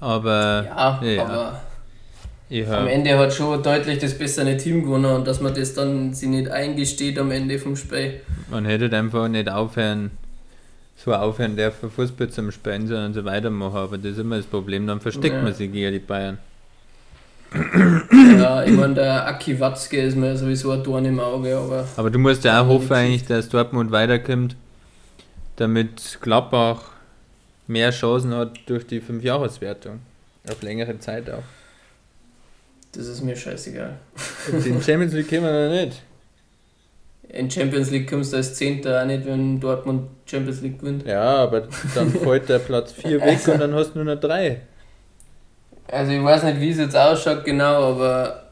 [0.00, 1.24] Aber Ja, Ja.
[1.24, 1.60] aber
[2.62, 6.14] ich am Ende hat schon deutlich das bessere Team gewonnen und dass man das dann
[6.14, 8.20] sie nicht eingesteht am Ende vom Spiel.
[8.50, 10.12] man hätte einfach nicht aufhören,
[10.96, 13.76] so aufhören dürfen, Fußball zum Spielen, sondern so weitermachen.
[13.76, 15.42] Aber das ist immer das Problem, dann versteckt Ja.
[15.42, 16.38] man sich gegen die Bayern.
[18.38, 22.10] Ja, ich meine, der Aki Watzke ist mir sowieso ein Dorn im Auge, aber Aber
[22.10, 24.56] du musst ja auch Ja, hoffen, eigentlich, dass Dortmund weiterkommt,
[25.56, 26.82] damit Gladbach
[27.68, 30.00] mehr Chancen hat durch die Fünfjahreswertung.
[30.50, 31.42] Auf längere Zeit auch.
[32.96, 33.98] Das ist mir scheißegal.
[34.64, 36.02] In Champions League können wir noch nicht.
[37.28, 41.04] In Champions League kommst du als Zehnter auch nicht, wenn Dortmund Champions League gewinnt.
[41.06, 44.20] Ja, aber dann fällt der Platz 4 weg Also- und dann hast du nur noch
[44.20, 44.60] 3.
[45.88, 48.44] Also ich weiß nicht, wie es jetzt ausschaut genau, aber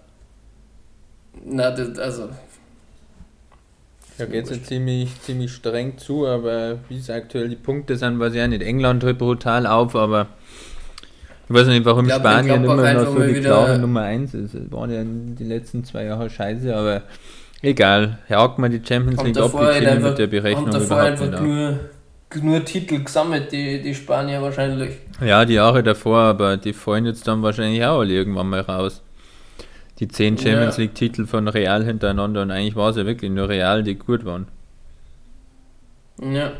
[1.45, 2.29] na, das, also
[4.19, 8.19] Da geht es ja ziemlich, ziemlich streng zu, aber wie es aktuell die Punkte sind,
[8.21, 8.63] weiß ich auch nicht.
[8.63, 10.27] England hört brutal auf, aber
[11.53, 14.55] ich weiß nicht, warum glaub, Spanien immer noch so die klare Nummer 1 ist.
[14.55, 17.03] Es waren ja die letzten zwei Jahre scheiße, aber
[17.61, 18.19] egal.
[18.31, 21.23] Hakt mal die Champions League ab, wir halt einfach, mit der Berechnung haben davor überhaupt
[21.23, 21.81] einfach nur,
[22.41, 24.97] nur Titel gesammelt, die, die Spanier wahrscheinlich.
[25.21, 29.03] Ja, die Jahre davor, aber die fallen jetzt dann wahrscheinlich auch alle irgendwann mal raus.
[29.99, 30.85] Die 10 Champions Ja.
[30.85, 34.25] League Titel von Real hintereinander und eigentlich war es ja wirklich nur Real, die gut
[34.25, 34.49] waren.
[36.19, 36.53] Ja.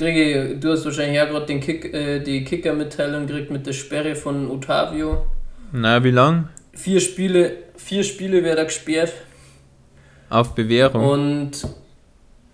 [0.00, 4.14] Ich, du hast wahrscheinlich ja gerade den Kick, äh, die Kicker-Mitteilung gekriegt mit der Sperre
[4.14, 5.26] von Otavio.
[5.72, 6.48] Na, wie lang?
[6.72, 9.12] Vier Spiele, vier Spiele wird er gesperrt.
[10.30, 11.04] Auf Bewährung.
[11.04, 11.66] Und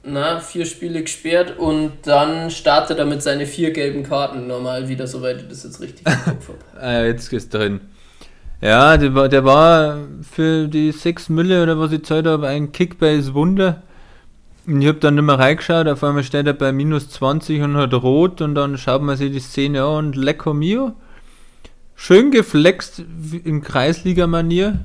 [0.02, 5.06] na, vier Spiele gesperrt und dann startet er mit seinen vier gelben Karten normal wieder,
[5.06, 6.58] soweit ich das jetzt richtig im Kopf habe.
[6.80, 7.80] Ah, jetzt ist drin.
[8.62, 12.72] Ja, der war, der war für die 6 Mille oder was ich gezahlt habe, ein
[12.72, 13.68] Kickbase Wunder.
[13.68, 13.82] Und
[14.66, 17.92] ich habe dann nicht mehr reingeschaut, auf einmal steht er bei minus 20 und hat
[17.92, 20.94] rot und dann schaut man sich die Szene an und lecker mio.
[21.94, 23.04] Schön geflext
[23.44, 24.84] in Kreisliga-Manier.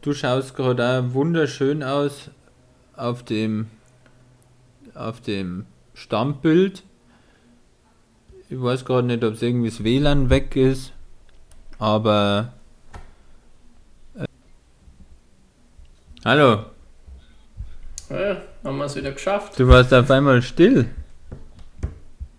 [0.00, 2.30] Du schaust gerade auch wunderschön aus
[2.94, 3.66] auf dem
[4.94, 6.84] auf dem Stammbild.
[8.48, 10.92] Ich weiß gerade nicht, ob es irgendwie das WLAN weg ist,
[11.78, 12.52] aber.
[14.14, 14.26] Äh,
[16.24, 16.66] Hallo,
[18.10, 19.58] Ja, haben wir es wieder geschafft.
[19.58, 20.86] du warst auf einmal still.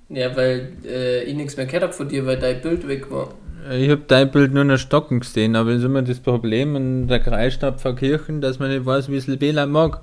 [0.10, 3.34] Ja, weil äh, ich nichts mehr gehört habe von dir, weil dein Bild weg war.
[3.72, 7.08] Ich habe dein Bild nur noch stocken gesehen, aber das ist immer das Problem in
[7.10, 10.02] der Kreisstadt Kirchen, dass man nicht weiß, wie es WLAN mag.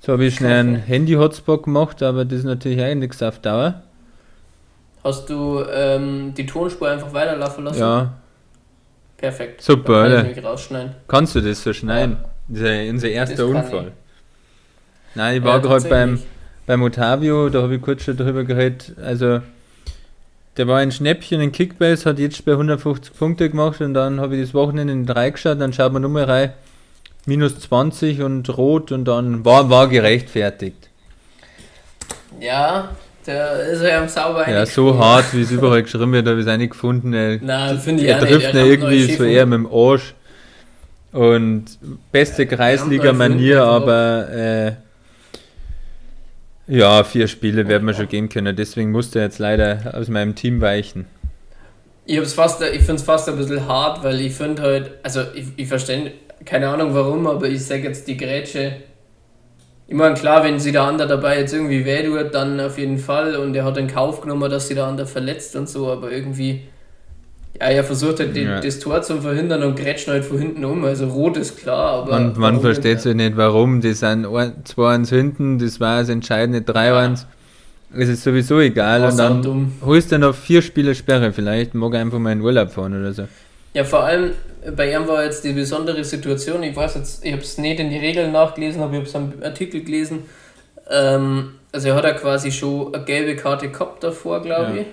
[0.00, 3.82] So habe ich schnell einen Handy-Hotspot gemacht, aber das ist natürlich auch nichts auf Dauer.
[5.04, 7.78] Hast du ähm, die Tonspur einfach weiterlaufen lassen?
[7.78, 8.14] Ja,
[9.16, 9.62] Perfekt.
[9.62, 12.18] Super, Dann kann kannst du das so schneiden?
[12.48, 13.92] Das ist ja unser erster Unfall.
[15.16, 16.20] Nein, ich war Ja, gerade beim,
[16.66, 18.92] beim Otavio, da habe ich kurz schon drüber geredet.
[19.02, 19.40] Also,
[20.56, 24.36] der war ein Schnäppchen in Kickbase, hat jetzt bei 150 Punkte gemacht und dann habe
[24.36, 26.52] ich das Wochenende in den 3 geschaut, dann schaut man nur mal rein,
[27.24, 30.88] minus 20 und rot und dann war, war gerechtfertigt.
[32.38, 32.90] Ja,
[33.26, 36.46] der ist ja am sauber Ja, so hart, wie es überall geschrieben wird, habe ich
[36.46, 37.12] es nicht gefunden.
[37.14, 40.14] Er, Na, finde ich er trifft ihn irgendwie so eher mit dem Arsch.
[41.12, 41.64] Und
[42.12, 44.72] beste Kreisliga-Manier, haben neue aber äh,
[46.68, 48.56] ja, vier Spiele werden wir schon gehen können.
[48.56, 51.06] Deswegen musste er jetzt leider aus meinem Team weichen.
[52.06, 55.68] Ich, ich finde es fast ein bisschen hart, weil ich finde halt, also ich, ich
[55.68, 56.12] verstehe,
[56.44, 58.76] keine Ahnung warum, aber ich sage jetzt die Grätsche.
[59.88, 62.98] Ich meine, klar, wenn sie der andere dabei jetzt irgendwie weh tut, dann auf jeden
[62.98, 66.10] Fall und er hat in Kauf genommen, dass sie der andere verletzt und so, aber
[66.10, 66.62] irgendwie,
[67.60, 68.60] ja, er versucht halt Ja.
[68.60, 72.10] das Tor zu verhindern und grätscht halt von hinten um, also rot ist klar, aber.
[72.12, 73.80] Man, man versteht sich nicht, warum.
[73.80, 77.24] Die sind 2-1 hinten, das war das entscheidende 3-1.
[77.96, 79.02] Es ist sowieso egal.
[79.04, 79.72] Und dann saudumm.
[79.84, 81.32] holst du noch vier Spiele Sperre.
[81.32, 83.26] Vielleicht mag er einfach mal in Urlaub fahren oder so.
[83.74, 84.32] Ja, vor allem
[84.76, 87.90] bei ihm war jetzt die besondere Situation, ich weiß jetzt, ich habe es nicht in
[87.90, 90.24] die Regeln nachgelesen, aber ich habe es am Artikel gelesen.
[90.90, 94.80] Ähm, also er hat ja quasi schon eine gelbe Karte gehabt davor, glaube Ja.
[94.82, 94.86] ich.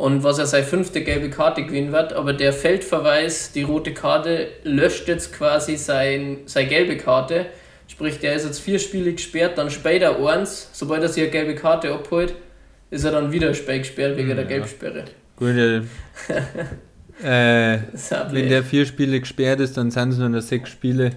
[0.00, 4.48] Und was er seine fünfte gelbe Karte gewinnen wird, aber der Feldverweis, die rote Karte,
[4.64, 7.44] löscht jetzt quasi sein, seine gelbe Karte.
[7.86, 10.70] Sprich, der ist jetzt vier Spiele gesperrt, dann später eins.
[10.72, 12.32] Sobald er sich eine gelbe Karte abholt,
[12.88, 14.50] ist er dann wieder spät gesperrt wegen Hm, der ja.
[14.50, 15.04] Gelbsperre.
[15.36, 15.48] Gut,
[17.22, 17.78] äh, äh,
[18.30, 21.10] wenn der vier Spiele gesperrt ist, dann sind es nur noch sechs Spiele.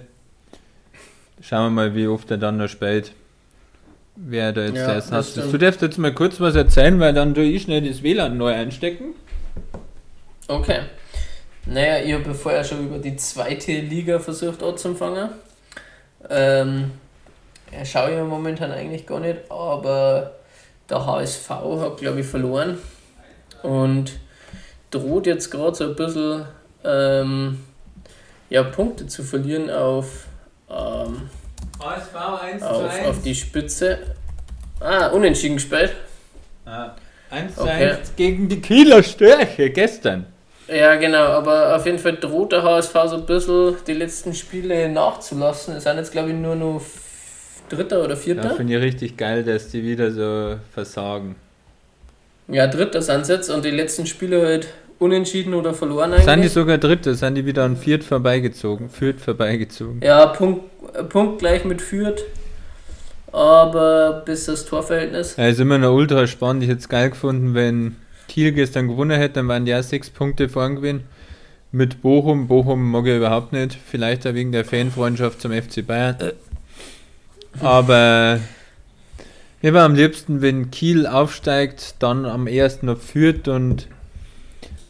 [1.40, 3.12] Schauen wir mal, wie oft er dann noch spielt.
[4.16, 5.32] Wer da jetzt Ja, erst das hat.
[5.32, 5.52] stimmt.
[5.52, 8.52] Du darfst jetzt mal kurz was erzählen, weil dann tue ich schnell das WLAN neu
[8.52, 9.14] einstecken.
[10.48, 10.80] Okay.
[11.66, 15.30] Naja, ich habe vorher schon über die zweite Liga versucht anzufangen.
[16.28, 16.90] Ähm,
[17.72, 20.32] ja, schaue ich mir momentan eigentlich gar nicht, aber
[20.88, 22.78] der HSV hat, glaube ich, verloren
[23.62, 24.12] und
[24.90, 26.44] droht jetzt gerade so ein bisschen
[26.84, 27.64] ähm,
[28.50, 30.26] ja, Punkte zu verlieren auf,
[30.70, 31.22] ähm,
[31.80, 33.98] HSV 1 auf, auf die Spitze.
[34.80, 35.92] Ah, unentschieden gespielt.
[37.30, 37.90] 1 zu Okay.
[37.90, 40.26] 1 gegen die Kieler Störche gestern.
[40.68, 44.88] Ja, genau, aber auf jeden Fall droht der HSV so ein bisschen die letzten Spiele
[44.88, 45.76] nachzulassen.
[45.76, 46.80] Es sind jetzt, glaube ich, nur noch
[47.68, 48.50] Dritter oder Ja, Vierter.
[48.56, 51.36] finde ich richtig geil, dass die wieder so versagen.
[52.48, 56.24] Ja, Dritter sind sie jetzt und die letzten Spiele halt unentschieden oder verloren eigentlich.
[56.24, 58.88] Sind die sogar Dritte, sind die wieder an Viert vorbeigezogen.
[58.90, 60.00] Fürth vorbeigezogen.
[60.02, 60.62] ja, Punkt,
[60.94, 62.22] äh, Punkt gleich mit Fürth,
[63.32, 65.36] aber bis das Torverhältnis.
[65.36, 66.62] Ja, ist immer noch ultra spannend.
[66.62, 67.96] Ich hätte es geil gefunden, wenn
[68.28, 71.04] Kiel gestern gewonnen hätte, dann waren die auch sechs Punkte vorn gewesen.
[71.72, 72.46] Mit Bochum.
[72.46, 73.76] Bochum mag ich überhaupt nicht.
[73.84, 76.16] Vielleicht auch wegen der Fanfreundschaft zum FC Bayern.
[77.60, 78.38] Aber
[79.60, 83.88] mir war am liebsten, wenn Kiel aufsteigt, dann am ersten noch führt und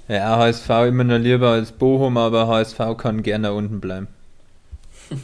[0.08, 4.08] ja, HSV immer noch lieber als Bochum, aber HSV kann gerne unten bleiben.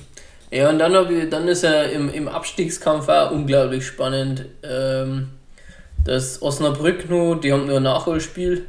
[0.52, 4.46] Ja, und dann, ich, dann ist er im, im Abstiegskampf auch unglaublich spannend.
[4.64, 5.28] Ähm,
[6.04, 8.64] das Osnabrück nur, die haben nur ein Nachholspiel,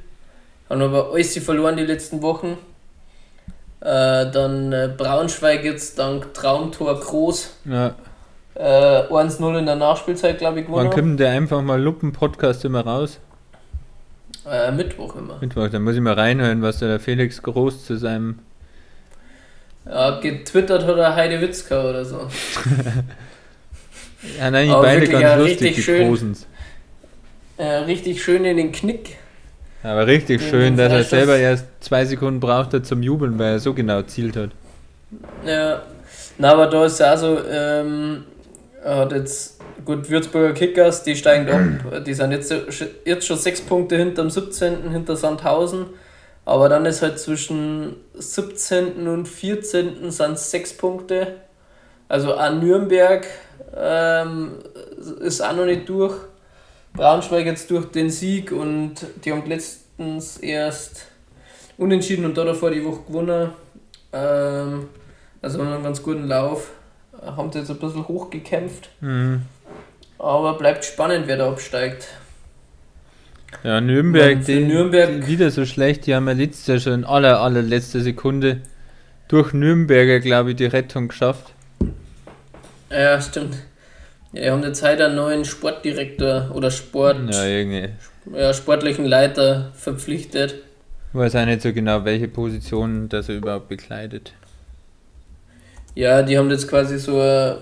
[0.70, 2.60] haben aber alles verloren die letzten Wochen.
[3.80, 7.50] Äh, dann äh, Braunschweig jetzt dank Traumtor groß.
[7.66, 7.96] Ja,
[8.56, 10.90] äh, 1-0 in der Nachspielzeit, glaube ich, Wann gewonnen.
[10.90, 13.20] kommt denn der einfach mal Luppen-Podcast immer raus?
[14.50, 15.38] Äh, Mittwoch immer.
[15.40, 18.40] Mittwoch, dann muss ich mal reinhören, was der Felix Groß zu seinem.
[19.86, 22.28] Ja, getwittert hat er Heide Witzka oder so.
[24.40, 26.08] Ja, nein, Aber beide ganz ja, lustig, richtig die schön.
[26.08, 26.48] Großens.
[27.58, 29.18] Äh, richtig schön in den Knick.
[29.84, 33.74] Aber richtig schön, dass er selber erst zwei Sekunden brauchte zum Jubeln, weil er so
[33.74, 34.52] genau zielt hat.
[35.46, 35.82] Ja.
[36.38, 38.26] Na, aber da ist ja also, ähm,
[38.84, 42.04] er hat jetzt, gut, Würzburger Kickers, die steigen ab.
[42.06, 42.54] Die sind jetzt,
[43.06, 45.88] jetzt schon sechs Punkte hinter dem 17., hinter Sandhausen.
[46.46, 49.08] Aber dann ist halt zwischen 17.
[49.08, 50.12] und 14.
[50.12, 51.36] sind es sechs Punkte.
[52.08, 53.26] Also an Nürnberg
[53.76, 54.54] ähm,
[55.22, 56.16] ist auch noch nicht durch.
[56.94, 61.06] Braunschweig jetzt durch den Sieg und die haben letztens erst
[61.78, 63.52] unentschieden und da davor die Woche gewonnen.
[64.12, 64.90] Ähm,
[65.42, 66.72] also haben einen ganz guten Lauf.
[67.22, 68.90] Haben sie jetzt ein bisschen hochgekämpft.
[69.00, 69.44] Mhm.
[70.22, 72.08] Aber bleibt spannend, wer da absteigt.
[73.64, 77.42] Ja, Nürnberg, die, Nürnberg- wieder so schlecht, die haben ja letztes Jahr schon in aller,
[77.42, 78.62] allerletzter Sekunde
[79.28, 81.54] durch Nürnberger, glaube ich, die Rettung geschafft.
[82.92, 83.56] Ja, stimmt.
[84.32, 87.90] Ja, die haben jetzt heute einen neuen Sportdirektor oder Sport, Ja, irgendwie.
[88.34, 90.54] ja, sportlichen Leiter verpflichtet.
[91.14, 94.34] Ich weiß auch nicht so genau, welche Position das er überhaupt bekleidet.
[95.96, 97.58] Ja, die haben jetzt quasi so eine,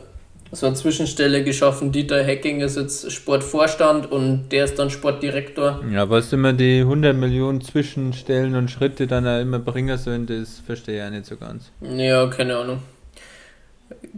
[0.51, 1.91] so eine Zwischenstelle geschaffen.
[1.91, 5.83] Dieter Hecking ist jetzt Sportvorstand und der ist dann Sportdirektor.
[5.91, 10.59] Ja, was immer die 100 Millionen Zwischenstellen und Schritte dann auch immer bringen sollen, das
[10.65, 11.71] verstehe ich nicht so ganz.
[11.81, 12.79] Ja, keine Ahnung.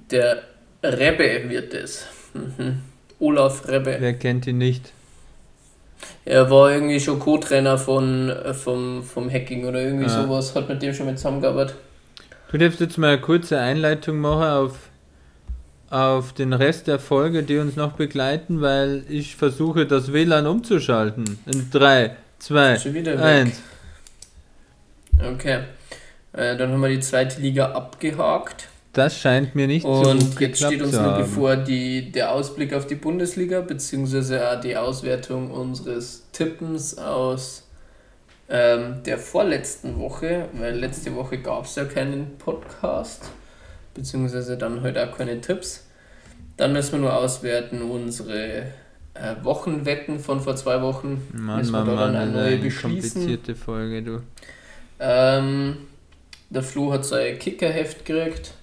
[0.10, 0.41] Der
[0.84, 2.06] Rebbe wird es.
[2.34, 2.80] Mhm.
[3.20, 3.98] Olaf Rebbe.
[4.00, 4.91] Wer kennt ihn nicht?
[6.26, 10.24] Er war irgendwie schon Co-Trainer von, äh, vom, vom Hacking oder irgendwie Ja.
[10.24, 11.76] sowas, hat mit dem schon mit zusammengearbeitet.
[12.52, 14.74] Du darfst jetzt mal eine kurze Einleitung machen auf,
[15.92, 21.40] auf den Rest der Folge, die uns noch begleiten, weil ich versuche, das WLAN umzuschalten.
[21.46, 23.24] In 3, 2, Schon wieder weg.
[23.24, 23.62] 1.
[25.34, 25.60] Okay.
[26.34, 28.70] Äh, dann haben wir die zweite Liga abgehakt.
[28.94, 32.32] Das scheint mir nicht Und so jetzt geklappt steht uns zu nur bevor die, der
[32.32, 37.68] Ausblick auf die Bundesliga, beziehungsweise auch die Auswertung unseres Tippens aus
[38.50, 43.30] ähm, der vorletzten Woche, weil letzte Woche gab es ja keinen Podcast,
[43.94, 45.86] beziehungsweise dann heute auch keine Tipps.
[46.58, 48.64] Dann müssen wir nur auswerten unsere
[49.14, 51.22] äh, Wochenwetten von vor zwei Wochen.
[51.34, 53.12] Mann, müssen wir Mann, da dann Mann, eine das ist neue eine beschließen.
[53.22, 54.22] komplizierte Folge, du.
[55.00, 55.78] Ähm,
[56.50, 58.54] der Flo hat sein Kickerheft gekriegt.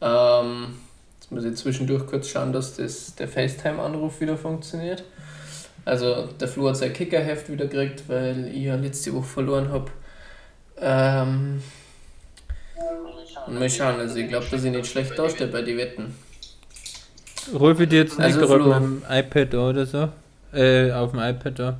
[0.00, 0.74] Ähm,
[1.18, 5.04] jetzt muss ich zwischendurch kurz schauen, dass das, der FaceTime-Anruf wieder funktioniert.
[5.84, 9.90] Also der Flo hat sein Kickerheft wieder gekriegt, weil ich ja letzte Woche verloren habe.
[10.80, 11.62] Ähm,
[13.46, 16.14] und mal schauen, also ich glaube, dass ich nicht schlecht dastehe bei den Wetten.
[17.50, 18.80] Ich dir jetzt nicht Also, gerade Flo.
[18.80, 20.08] mit dem iPad oder so?
[20.52, 21.78] Äh, auf dem iPad da.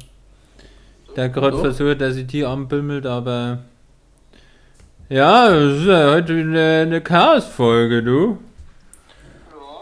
[1.16, 1.60] Der gerade Hallo?
[1.64, 3.58] versucht, dass ich die anbimmelt, aber.
[5.08, 8.38] Ja, das ist ja heute eine, eine Chaos-Folge, du.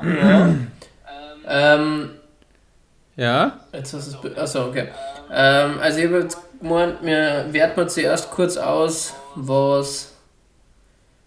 [0.02, 0.54] Ja.
[1.48, 2.10] ähm,
[3.16, 3.60] Ja?
[3.72, 4.38] Jetzt hast du es.
[4.38, 4.88] Achso, okay.
[5.32, 10.12] Ähm, also, ich habe jetzt gemeint, wir werten mal zuerst kurz aus, was,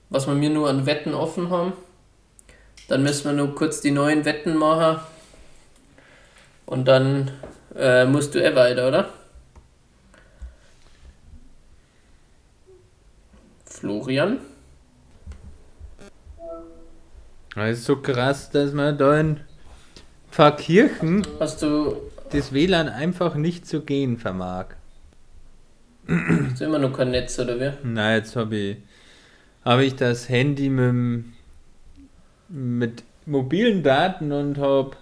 [0.09, 1.73] was wir mir nur an Wetten offen haben.
[2.87, 4.99] Dann müssen wir nur kurz die neuen Wetten machen.
[6.65, 7.31] Und dann
[7.75, 9.09] äh, musst du eh weiter, oder?
[13.65, 14.39] Florian?
[17.55, 19.39] Das ist so krass, dass man da in
[20.31, 21.95] Pfarrkirchen Hast du,
[22.31, 24.67] das WLAN einfach nicht zu gehen vermag.
[26.07, 27.71] hast du immer noch kein Netz, oder wie?
[27.83, 28.77] Na, jetzt habe ich,
[29.69, 31.25] hab ich das Handy mit,
[32.47, 34.97] mit mobilen Daten und habe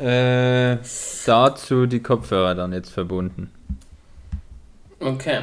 [0.00, 0.78] äh,
[1.24, 3.52] dazu die Kopfhörer dann jetzt verbunden.
[4.98, 5.42] Okay.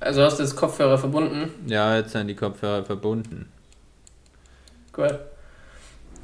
[0.00, 1.50] Also hast du jetzt Kopfhörer verbunden?
[1.66, 3.46] Ja, jetzt sind die Kopfhörer verbunden.
[4.94, 5.18] Gut.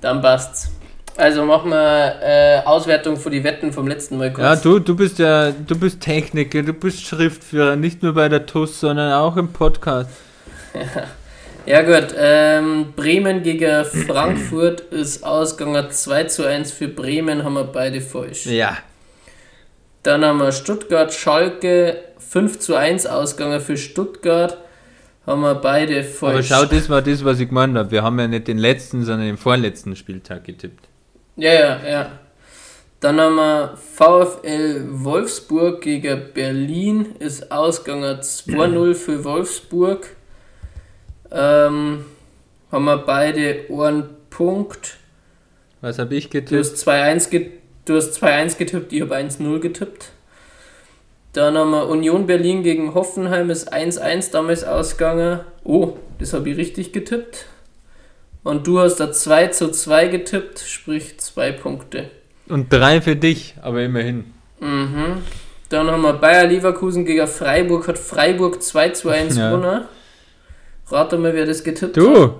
[0.00, 0.70] Dann passt's.
[1.18, 4.42] Also machen wir äh, Auswertung für die Wetten vom letzten Mal kurz.
[4.42, 8.46] Ja, du, du bist ja, du bist Techniker, du bist Schriftführer, nicht nur bei der
[8.46, 10.08] TUS, sondern auch im Podcast.
[10.74, 11.02] Ja
[11.82, 18.00] gut, ähm, Bremen gegen Frankfurt ist ausgegangen 2 zu 1 für Bremen, haben wir beide
[18.00, 18.46] falsch.
[18.46, 18.78] Ja.
[20.02, 24.58] Dann haben wir Stuttgart, Schalke 5 zu 1 ausgegangen für Stuttgart,
[25.26, 26.50] haben wir beide falsch.
[26.50, 27.90] Aber schau, das war das, was ich gemeint habe.
[27.90, 30.88] Wir haben ja nicht den letzten, sondern den vorletzten Spieltag getippt.
[31.36, 32.18] Ja, ja, ja.
[32.98, 40.08] Dann haben wir VfL Wolfsburg gegen Berlin, ist ausgegangen 2-0 für Wolfsburg.
[41.32, 42.04] Ähm,
[42.70, 44.96] haben wir beide einen Punkt.
[45.80, 46.60] Was habe ich Du getippt?
[46.60, 47.52] hast 2-1 get
[47.84, 50.10] du hast 2-1 getippt, ich habe 1-0 getippt.
[51.32, 55.40] Dann haben wir Union Berlin gegen Hoffenheim ist 1-1 damals ausgegangen.
[55.64, 57.46] Oh, das habe ich richtig getippt.
[58.44, 62.10] Und du hast da 2 zu 2 getippt, sprich 2 Punkte.
[62.48, 64.24] Und drei für dich, aber immerhin.
[64.60, 65.22] Mhm.
[65.70, 69.88] Dann haben wir Bayer Leverkusen gegen Freiburg, hat Freiburg 2 zu 1 Ja.
[70.92, 72.02] Rate mal, wer das getippt hat.
[72.02, 72.34] Du?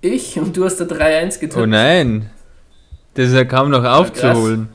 [0.00, 1.56] Ich und du hast da 3-1 getippt.
[1.58, 2.30] Oh nein.
[3.12, 4.70] Das ist ja kaum noch aufzuholen.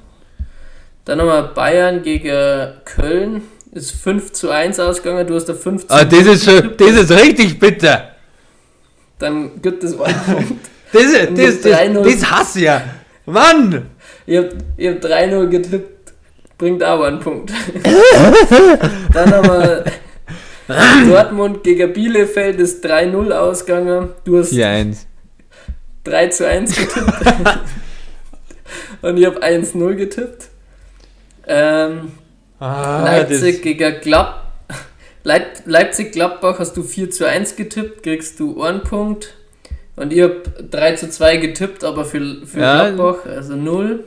[1.06, 3.42] Dann haben wir Bayern gegen Köln.
[3.72, 6.92] Ist 5 zu 1 ausgegangen, du hast da 5 zu Ah, das ist schon, das
[6.92, 8.12] ist richtig bitter.
[9.18, 10.70] Dann gibt es einen Punkt.
[10.94, 12.04] Das, das, das, 3-0.
[12.04, 12.84] das hasse ich ja.
[13.26, 13.88] Mann!
[14.28, 14.46] Ich hab,
[14.78, 16.14] ich hab 3-0 getippt,
[16.58, 17.52] bringt aber einen Punkt.
[19.14, 19.86] Dann wir
[21.10, 24.10] Dortmund gegen Bielefeld ist 3-0 ausgegangen.
[24.24, 25.06] Du hast 4-1.
[26.04, 27.60] 3 zu 1 getippt.
[29.02, 30.48] Und ich habe 1-0 getippt.
[31.48, 32.12] Ähm,
[32.58, 34.44] Ah, Leipzig gegen Glab
[35.24, 39.34] Leip Leipzig-Gladbach hast du 4 zu 1 getippt, kriegst du einen Punkt.
[39.98, 40.42] Und ich habe
[40.72, 42.90] 3 zu 2 getippt, aber für, für Ja.
[42.90, 44.04] Gladbach, also 0.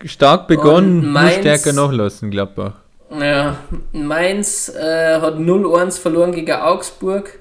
[0.00, 2.74] das stark begonnen, Mainz- stärker nachlassen, Gladbach.
[3.10, 3.58] Ja,
[3.92, 7.38] Mainz äh, hat 0-1 verloren gegen Augsburg.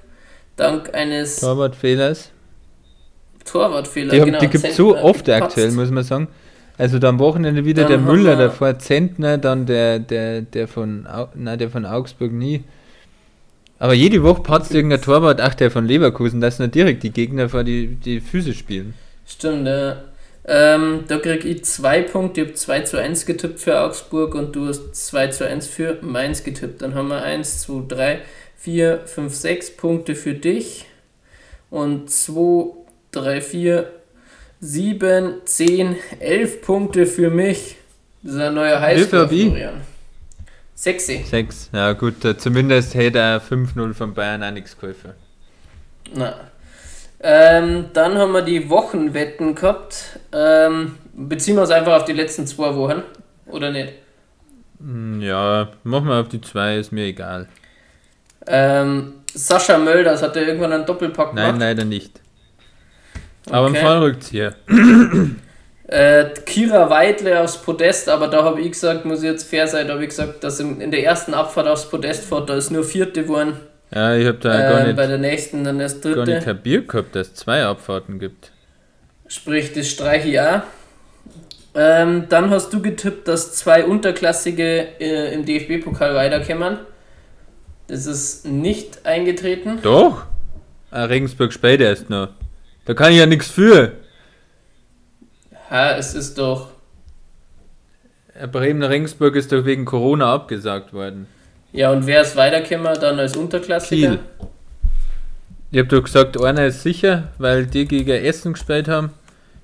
[0.58, 2.32] Dank eines Torwartfehlers.
[3.46, 4.14] Torwartfehlers.
[4.14, 5.44] Die, haben- genau, die gibt es so Zentner oft gepatzt.
[5.44, 6.28] aktuell, muss man sagen.
[6.78, 11.08] Also da am Wochenende wieder Dann der Müller, davor Zentner, dann der, der, der von
[11.34, 12.64] nein, der von Augsburg nie.
[13.80, 17.50] Aber jede Woche patzt irgendein Torwart, ach der von Leverkusen, dass nicht direkt die Gegner
[17.50, 18.94] vor die, die Füße spielen.
[19.26, 19.98] Stimmt, ja.
[20.48, 22.42] Ähm, da krieg ich zwei Punkte.
[22.42, 25.98] Ich habe 2 zu 1 getippt für Augsburg und du hast 2 zu 1 für
[26.02, 26.82] Mainz getippt.
[26.82, 28.22] Dann haben wir 1, 2, 3,
[28.58, 30.86] 4, 5, 6 Punkte für dich.
[31.72, 32.76] Und 2,
[33.12, 33.92] 3, 4,
[34.60, 37.78] 7, 10, 11 Punkte für mich.
[38.22, 39.28] Das ist ein neuer Highscore?
[39.28, 39.82] Florian.
[40.76, 41.24] Sexy.
[41.24, 45.12] Sechs, ja gut, zumindest hätte er 5-0 von Bayern auch nichts geholfen.
[46.14, 46.36] Na.
[47.22, 50.20] Ähm, dann haben wir die Wochenwetten gehabt.
[50.34, 53.02] Ähm, beziehen wir uns einfach auf die letzten zwei Wochen,
[53.48, 53.94] oder nicht?
[54.80, 57.48] Hm, Ja, mach mal auf die zwei, ist mir egal.
[58.48, 61.60] Ähm, Sascha Mölders hat er irgendwann einen Doppelpack Nein, gemacht.
[61.62, 62.20] leider nicht.
[63.50, 63.78] Aber Okay.
[63.80, 64.56] im Fallrückzieher.
[65.88, 69.88] Äh, Kira Weidle aufs Podest, aber da habe ich gesagt, muss ich jetzt fair sein,
[69.88, 72.84] da habe ich gesagt, dass in der ersten Abfahrt aufs Podest fährt, da ist nur
[72.84, 73.60] vierte geworden.
[73.94, 76.46] Ja, ich hab da gar, Ähm, nicht, bei der nächsten dann erst gar nicht dritte.
[76.46, 78.52] kapiert gehabt, dass es zwei Abfahrten gibt.
[79.28, 80.62] Sprich, das streiche ich auch.
[81.76, 86.80] Ähm, dann hast du getippt, dass zwei Unterklassige äh, im DFB-Pokal weiterkämmern.
[87.88, 89.80] Das ist nicht eingetreten.
[89.82, 90.26] Doch?
[90.92, 92.30] Ah, Regensburg spät erst noch.
[92.86, 93.92] Da kann ich ja nichts für.
[95.70, 96.70] Ha, es ist doch.
[98.34, 101.28] Äh, Bremen-Regensburg ist doch wegen Corona abgesagt worden.
[101.76, 104.12] Ja, und wer ist weiterkämmer dann als Unterklassiker?
[104.12, 104.20] Kiel.
[105.72, 109.12] Ich hab doch gesagt, einer ist sicher, weil die gegen Essen gespielt haben.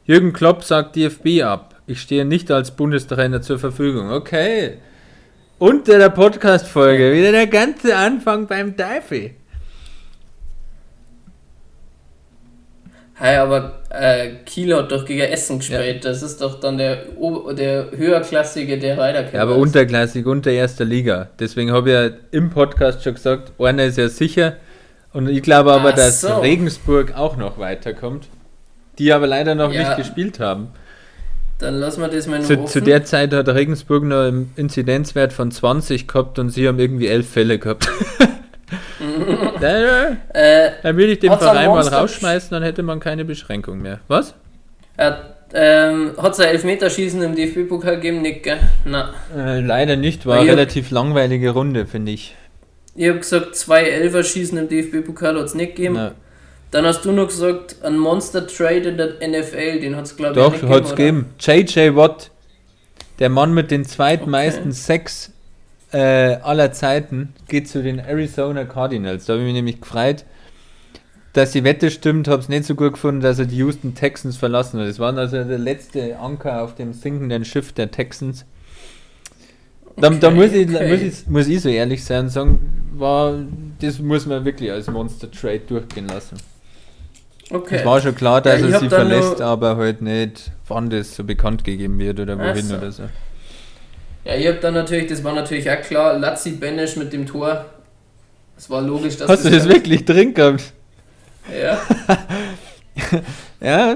[0.03, 1.76] Jürgen Klopp sagt DFB ab.
[1.88, 4.12] Ich stehe nicht als Bundestrainer zur Verfügung.
[4.12, 4.80] Okay.
[5.57, 9.32] Unter der Podcast-Folge wieder der ganze Anfang beim Teufel.
[13.24, 16.03] Hey, aber äh, Kiel hat doch gegen Essen gespielt.
[16.05, 17.03] Das ist doch dann der,
[17.55, 19.57] der höherklassige, der weiterkämmer Ja, aber ist.
[19.61, 21.30] unterklassig, unter erster Liga.
[21.39, 24.53] Deswegen habe ich ja im Podcast schon gesagt, einer ist ja sicher.
[25.13, 26.39] Und ich glaube aber, Ach dass so.
[26.39, 28.28] Regensburg auch noch weiterkommt.
[28.97, 29.82] Die aber leider noch Ja.
[29.84, 30.69] nicht gespielt haben.
[31.59, 32.67] Dann lassen wir das mal Zu, offen.
[32.67, 37.05] zu der Zeit hat Regensburg noch einen Inzidenzwert von 20 gehabt und sie haben irgendwie
[37.05, 37.88] 11 Fälle gehabt.
[39.22, 43.99] äh, dann würde ich den Verein mal rausschmeißen, dann hätte man keine Beschränkung mehr.
[44.07, 44.36] Was?
[44.97, 48.22] hat ähm, es ein Elfmeterschießen im DFB-Pokal gegeben?
[48.22, 48.59] Nicht, gell?
[48.86, 49.13] Na.
[49.36, 52.36] Äh, leider nicht, war eine relativ langweilige Runde, finde ich.
[52.95, 55.95] Ich habe gesagt, zwei Elferschießen im DFB-Pokal hat es nicht gegeben.
[55.95, 56.11] Na,
[56.72, 60.39] Dann hast du noch gesagt, ein Monster Trade in der NFL, den hat es glaube
[60.39, 61.26] ich doch, nicht hat es gegeben.
[61.39, 62.32] JJ Watt,
[63.19, 65.32] der Mann mit den zweitmeisten Sex
[65.92, 69.26] äh, aller Zeiten, geht zu den Arizona Cardinals.
[69.26, 70.26] Da habe ich mich nämlich gefreut,
[71.34, 74.38] dass die Wette stimmt, habe es nicht so gut gefunden, dass er die Houston Texans
[74.38, 74.88] verlassen hat.
[74.88, 78.46] Das war also der letzte Anker auf dem sinkenden Schiff der Texans.
[79.98, 80.89] Da, da Okay, muss, ich, okay.
[80.89, 82.60] muss, ich, muss ich so ehrlich sein und sagen,
[82.94, 83.36] war,
[83.80, 86.38] das muss man wirklich als Monster Trade durchgehen lassen.
[87.50, 87.78] Okay.
[87.78, 91.24] Es war schon klar, dass Ja, er sie verlässt, aber halt nicht, wann das so
[91.24, 92.76] bekannt gegeben wird oder wohin so.
[92.78, 93.04] oder so.
[94.24, 97.65] Ja, ich habe dann natürlich, das war natürlich auch klar, Lazzi Benesch mit dem Tor.
[98.57, 100.74] Es war logisch, dass Hast du das wirklich drin gehabt?
[101.59, 101.80] Ja.
[103.61, 103.95] Ja,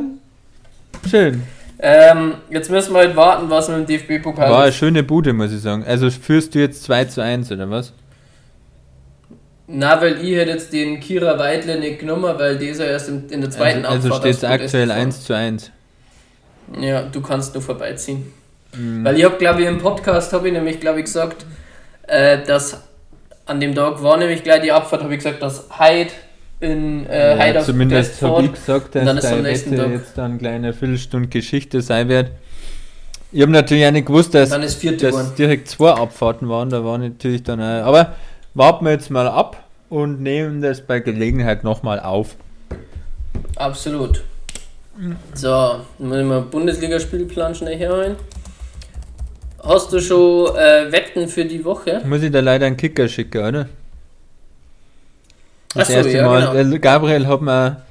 [1.10, 1.42] schön.
[1.80, 5.52] Ähm, jetzt müssen wir halt warten, was mit dem DFB-Pokal War eine schöne Bude, muss
[5.52, 5.84] ich sagen.
[5.84, 7.92] Also führst du jetzt 2 zu 1 oder was?
[9.68, 13.50] Na, weil ich hätte jetzt den Kira Weidle nicht genommen, weil dieser erst in, der
[13.50, 15.02] zweiten Also, also Abfahrt steht es aktuell gefahren.
[15.02, 15.72] 1 zu 1.
[16.80, 18.32] Ja, du kannst nur vorbeiziehen.
[18.78, 19.04] Mhm.
[19.06, 21.46] Weil ich habe, glaube ich, im Podcast habe ich nämlich, glaube ich, gesagt,
[22.08, 22.82] äh, dass
[23.46, 26.12] an dem Tag war nämlich gleich die Abfahrt, habe ich gesagt, dass Hyde
[26.60, 29.92] in äh, Hyde ja, aufs zumindest habe ich gesagt, und dann dass ist nächsten Tag-
[29.92, 32.32] jetzt dann eine kleine Viertelstunde Geschichte sein wird.
[33.32, 36.70] Ich habe natürlich auch nicht gewusst, dass, dass direkt zwei Abfahrten waren.
[36.70, 38.14] Da war natürlich dann auch, Aber
[38.54, 42.36] warten wir jetzt mal ab und nehmen das bei Gelegenheit nochmal auf.
[43.58, 44.24] Absolut.
[45.34, 48.16] So, dann ich mal Bundesligaspielplan schnell herholen.
[49.66, 52.02] Hast du schon äh, Wetten für die Woche?
[52.06, 53.70] Muss ich da leider einen Kicker schicken, oder?
[55.74, 56.64] Das Ach so, erste ja, Mal.
[56.64, 56.76] genau.
[56.76, 57.82] äh, Gabriel hat mir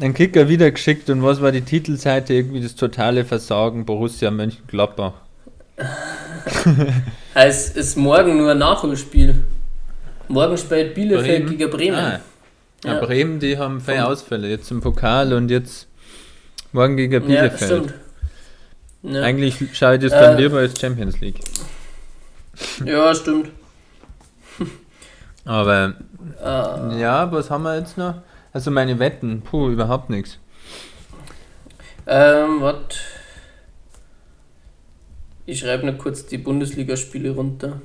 [0.00, 2.34] einen Kicker wieder geschickt und was war die Titelseite?
[2.34, 5.12] Irgendwie das totale Versagen Borussia Mönchengladbach.
[7.36, 9.34] Es ist morgen nur ein Nachholspiel.
[10.28, 11.98] Morgen spielt Bielefeld gegen Bremen.
[11.98, 12.20] Ah,
[12.84, 12.94] ja.
[12.94, 13.00] Ja.
[13.00, 14.48] Bremen, die haben viele Ausfälle.
[14.48, 15.88] Jetzt im Pokal und jetzt
[16.72, 17.64] morgen gegen Ja, Bielefeld.
[17.64, 17.94] stimmt.
[19.04, 21.40] Ja, Eigentlich schaue ich das dann Äh, lieber als Champions League.
[22.84, 23.50] ja stimmt.
[25.44, 25.94] Aber
[26.42, 28.22] Äh, ja, was haben wir jetzt noch?
[28.52, 30.38] Also meine Wetten, puh, überhaupt nichts.
[32.06, 32.76] ähm, was?
[35.46, 37.80] Ich schreibe nur kurz die Bundesligaspiele runter.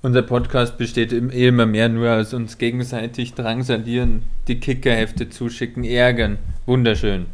[0.00, 6.38] Unser Podcast besteht eh immer mehr nur aus uns gegenseitig drangsalieren, die Kickerhefte zuschicken, ärgern.
[6.66, 7.26] Wunderschön.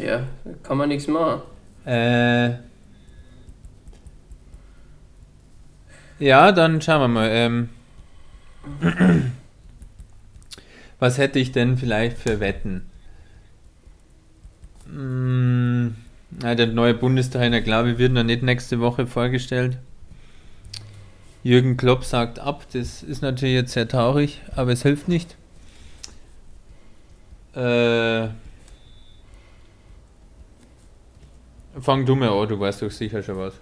[0.00, 0.22] Ja,
[0.62, 1.42] kann man nichts machen.
[1.84, 2.50] Äh,
[6.18, 7.28] ja, dann schauen wir mal.
[7.30, 7.68] Ähm,
[10.98, 12.88] was hätte ich denn vielleicht für Wetten?
[14.90, 19.76] Na, der neue Bundestrainer, glaube ich, wird noch nicht nächste Woche vorgestellt.
[21.42, 25.36] Jürgen Klopp sagt ab, das ist natürlich jetzt sehr traurig, aber es hilft nicht.
[27.54, 28.28] Äh,
[31.80, 33.54] fang du mal an, du weißt doch sicher schon was.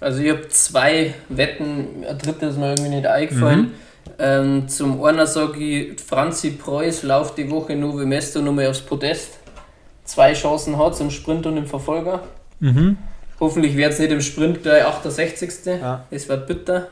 [0.00, 3.72] Also ich habe zwei Wetten, ein drittes ist mir irgendwie nicht eingefallen.
[4.18, 9.38] Ähm, zum einen sage ich, Franzi Preuß läuft die Woche Novo Mesto nochmal aufs Podest.
[10.04, 12.22] Zwei Chancen hat im Sprint und im Verfolger.
[12.60, 12.96] Mhm.
[13.38, 15.50] Hoffentlich wird es nicht im Sprint gleich 68.
[15.80, 16.04] Ja.
[16.10, 16.88] Das wird bitter.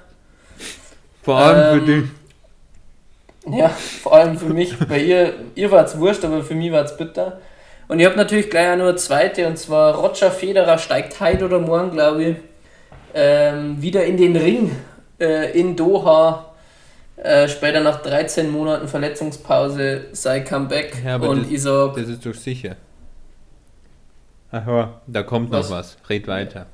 [1.23, 2.11] Vor allem für Ähm,
[3.47, 3.59] dich.
[3.59, 4.77] Ja, vor allem für mich.
[4.79, 7.41] Bei ihr, ihr war es wurscht, aber für mich war es bitter.
[7.89, 11.47] Und ich habe natürlich gleich auch noch eine zweite, und zwar Roger Federer steigt heute
[11.47, 12.37] oder morgen, glaube ich,
[13.15, 14.73] ähm, wieder in den Ring
[15.19, 16.45] äh, in Doha.
[17.17, 21.03] Äh, später nach 13 Monaten Verletzungspause sei Comeback.
[21.05, 22.77] Ja, und das- ich sag, Das ist doch sicher.
[24.53, 25.71] Aha, da kommt noch Was?
[25.71, 25.97] was.
[26.09, 26.67] Red weiter.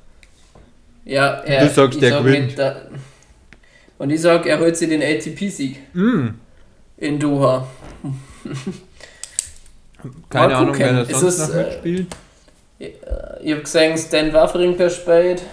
[1.03, 2.59] ja, er, Du sagst, der sag gewinnt.
[2.59, 2.75] da,
[3.97, 6.27] und ich sag, er holt sich den ATP-Sieg Mm,
[6.97, 7.65] in Doha.
[10.29, 11.15] Keine Mal Ahnung, wer da gucken.
[11.15, 12.07] Ist sonst es, noch äh, mitspielt.
[12.79, 15.43] Ich habe gesehen, Stan Wawrinka spielt.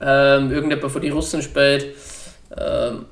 [0.00, 1.94] Ähm, irgendjemand von den Russen spielt.
[2.56, 3.06] Ähm,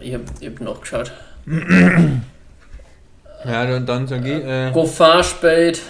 [0.00, 1.12] ich habe hab nachgeschaut.
[3.42, 5.80] Ja, dann, dann sag ich, äh, Goffin spielt.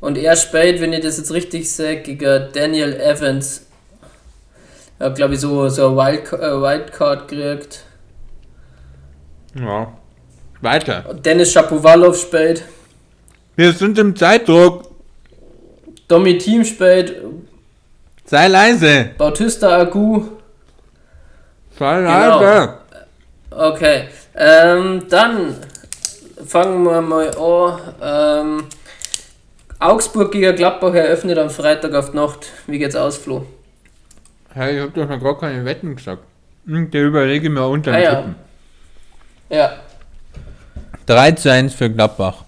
[0.00, 3.66] Und er spielt, wenn ich das jetzt richtig sehe, gegen Daniel Evans.
[4.98, 7.84] Er hat, glaube ich, so, so eine Wild, äh, Wildcard gekriegt.
[9.54, 9.92] ja.
[10.60, 11.14] Weiter.
[11.24, 12.64] Dennis Shapovalov spielt.
[13.56, 14.90] Wir sind im Zeitdruck.
[16.08, 17.16] Domi Team spielt.
[18.24, 19.10] Sei leise.
[19.18, 20.24] Bautista Agu.
[21.78, 22.40] Sei Genau.
[22.40, 22.74] leise.
[23.50, 24.04] Okay,
[24.36, 25.56] ähm, dann
[26.46, 27.80] fangen wir mal an.
[28.02, 28.64] Ähm,
[29.80, 32.46] Augsburg gegen Gladbach eröffnet am Freitag auf die Nacht.
[32.66, 33.46] Wie geht's aus, Flo?
[34.52, 36.22] Hey, ich hab doch noch gar keine Wetten gesagt.
[36.66, 38.14] Hm, Der überlege mir unter Ah, den ja.
[38.16, 38.34] Tippen.
[39.48, 39.72] Ja,
[41.10, 42.44] 3 zu 1 für Gladbach.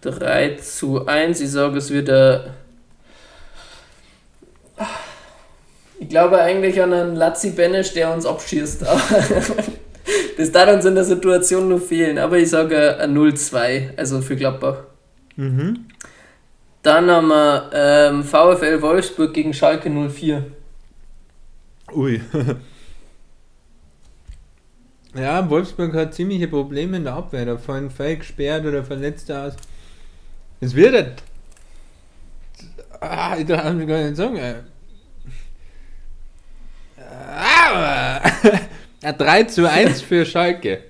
[0.00, 1.40] drei zu 1.
[1.40, 2.40] Ich sage, es wird ein.
[6.00, 8.84] Ich glaube eigentlich an einen Lazzi Benesch, der uns abschießt.
[10.36, 12.18] Das darf uns in der Situation nur fehlen.
[12.18, 14.78] Aber ich sage ein 0-2, also für Gladbach.
[15.36, 15.86] Mhm.
[16.82, 20.44] Dann haben wir ähm, VfL Wolfsburg gegen Schalke 04.
[21.94, 22.20] Ui.
[25.16, 27.44] ja, Wolfsburg hat ziemliche Probleme in der Abwehr.
[27.46, 29.54] Da fallen Fake gesperrt oder Verletzte aus.
[30.60, 30.94] Es wird.
[30.94, 31.22] halt-
[33.00, 34.36] Ah, ich darf mir gar nicht sagen.
[34.36, 34.54] ey.
[36.98, 38.20] Au!
[39.02, 40.84] Ein 3 zu 1 für Schalke.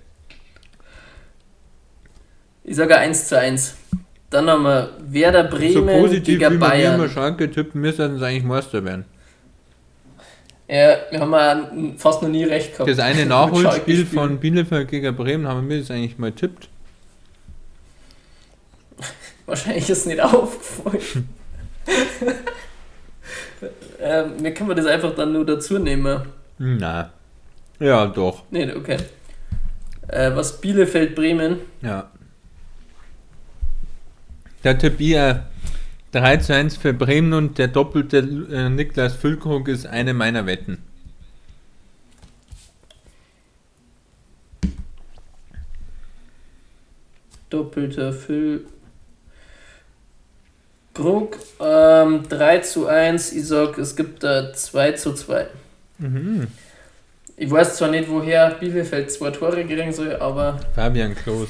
[2.62, 3.74] Ich sage 1 zu 1.
[4.30, 7.10] Dann haben wir Werder So Bremen positiv gegen wie wir immer Bayern.
[7.10, 9.04] Schalke tippen, müssen sie eigentlich Meister werden.
[10.66, 12.88] Ja, wir haben ja fast noch nie recht gehabt.
[12.88, 16.68] Das eine Nachholspiel von Bielefeld gegen Bremen haben wir das eigentlich mal tippt.
[19.46, 21.28] Wahrscheinlich ist es nicht aufgefallen.
[24.00, 26.22] ähm, wir können wir das einfach dann nur dazu nehmen.
[26.58, 27.12] Na.
[27.78, 28.44] Ja, doch.
[28.50, 28.96] Nee, okay.
[30.08, 31.58] Äh, was Bielefeld Bremen?
[31.82, 32.10] Ja.
[34.62, 35.44] Der Tipp ihr
[36.14, 40.78] 3 zu 1 für Bremen und der doppelte äh, Niklas Füllkrug ist eine meiner Wetten.
[47.50, 48.64] Doppelter Füll.
[50.94, 51.36] Krug.
[51.60, 53.32] Ähm, 3 zu 1.
[53.32, 55.48] Ich sag, es gibt da 2 zu 2.
[55.98, 56.46] Mhm.
[57.36, 61.48] Ich weiß zwar nicht, woher Bielefeld zwei Tore kriegen soll, aber Fabian Klos.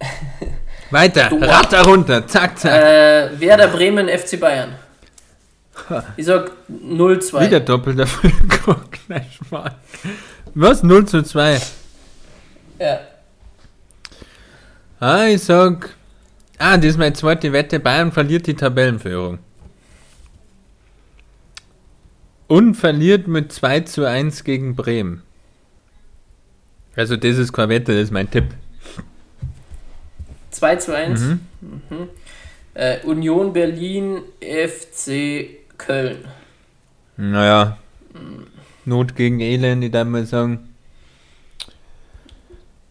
[0.92, 2.72] Weiter, Du- Ratter runter, zack, zack.
[2.80, 4.74] äh, Werder Bremen FC Bayern.
[6.16, 7.46] Ich sag 0-2.
[7.46, 9.74] Wieder doppelter Füllkrug, gleich mal.
[10.54, 10.82] Was?
[10.82, 11.60] 0 zu 2.
[12.78, 13.00] Ja.
[15.00, 15.94] Ah, ich sag.
[16.58, 17.80] Ah, das ist meine zweite Wette.
[17.80, 19.38] Bayern verliert die Tabellenführung.
[22.46, 25.22] Und verliert mit 2 zu 1 gegen Bremen.
[26.94, 28.44] Also, das ist keine Wette, das ist mein Tipp.
[30.52, 31.20] 2 zu 1.
[31.20, 31.40] Mhm.
[31.60, 32.08] Mhm.
[32.74, 36.24] Äh, Union Berlin FC Köln.
[37.16, 37.78] Naja.
[38.84, 40.68] Not gegen Elend, ich darf mal sagen.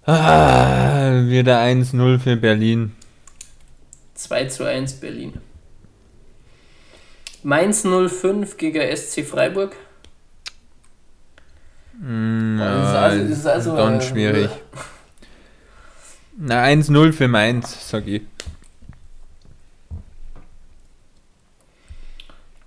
[0.06, 2.96] Ah, wieder 1-0 für Berlin.
[4.16, 5.34] 2 zu 1 Berlin.
[7.44, 9.76] Mainz 05 gegen SC Freiburg.
[12.00, 14.50] Mm, Das ist ja, also- also, ganz äh, schwierig.
[16.44, 18.24] Na, 1-0 für Mainz, sag ich.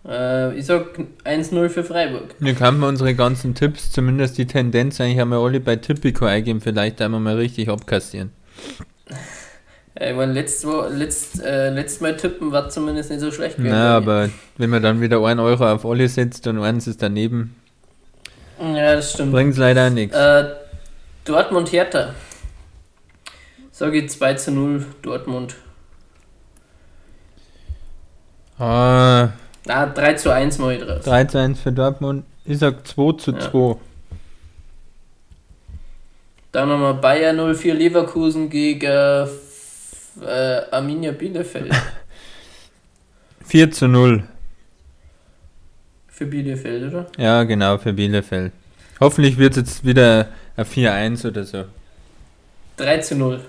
[0.06, 2.36] Äh, ich sag 1-0 für Freiburg.
[2.40, 6.60] Hier kann man unsere ganzen Tipps, zumindest die Tendenz, eigentlich wir alle bei Tippico eingeben,
[6.60, 8.30] vielleicht einmal mal richtig abkassieren.
[9.96, 13.58] Äh, ich meine, letzt, letzt, äh, letztes Mal tippen war zumindest nicht so schlecht.
[13.58, 17.00] gewesen Na, aber wenn man dann wieder 1 Euro auf alle setzt und eins ist
[17.00, 17.54] daneben,
[18.60, 19.30] Ja, das stimmt.
[19.30, 20.16] bringt es leider nichts.
[20.16, 20.46] Äh,
[21.24, 22.12] Dortmund Hertha.
[23.76, 25.56] Sag ich 2 zu 0 Dortmund.
[28.56, 29.30] Ah,
[29.66, 31.04] Ah, 3 zu 1 mal ich draus.
[31.04, 32.24] 3 zu 1 für Dortmund.
[32.44, 33.40] Ich sag 2 zu Ja.
[33.50, 33.76] 2.
[36.52, 39.26] Dann nochmal Bayer 04 Leverkusen gegen äh,
[40.70, 41.74] Arminia Bielefeld.
[43.46, 44.22] 4 zu 0.
[46.06, 47.06] Für Bielefeld, oder?
[47.18, 48.52] Ja, genau, für Bielefeld.
[49.00, 51.64] Hoffentlich wird es jetzt wieder ein 4-1 oder so.
[52.76, 53.40] 3 zu 0.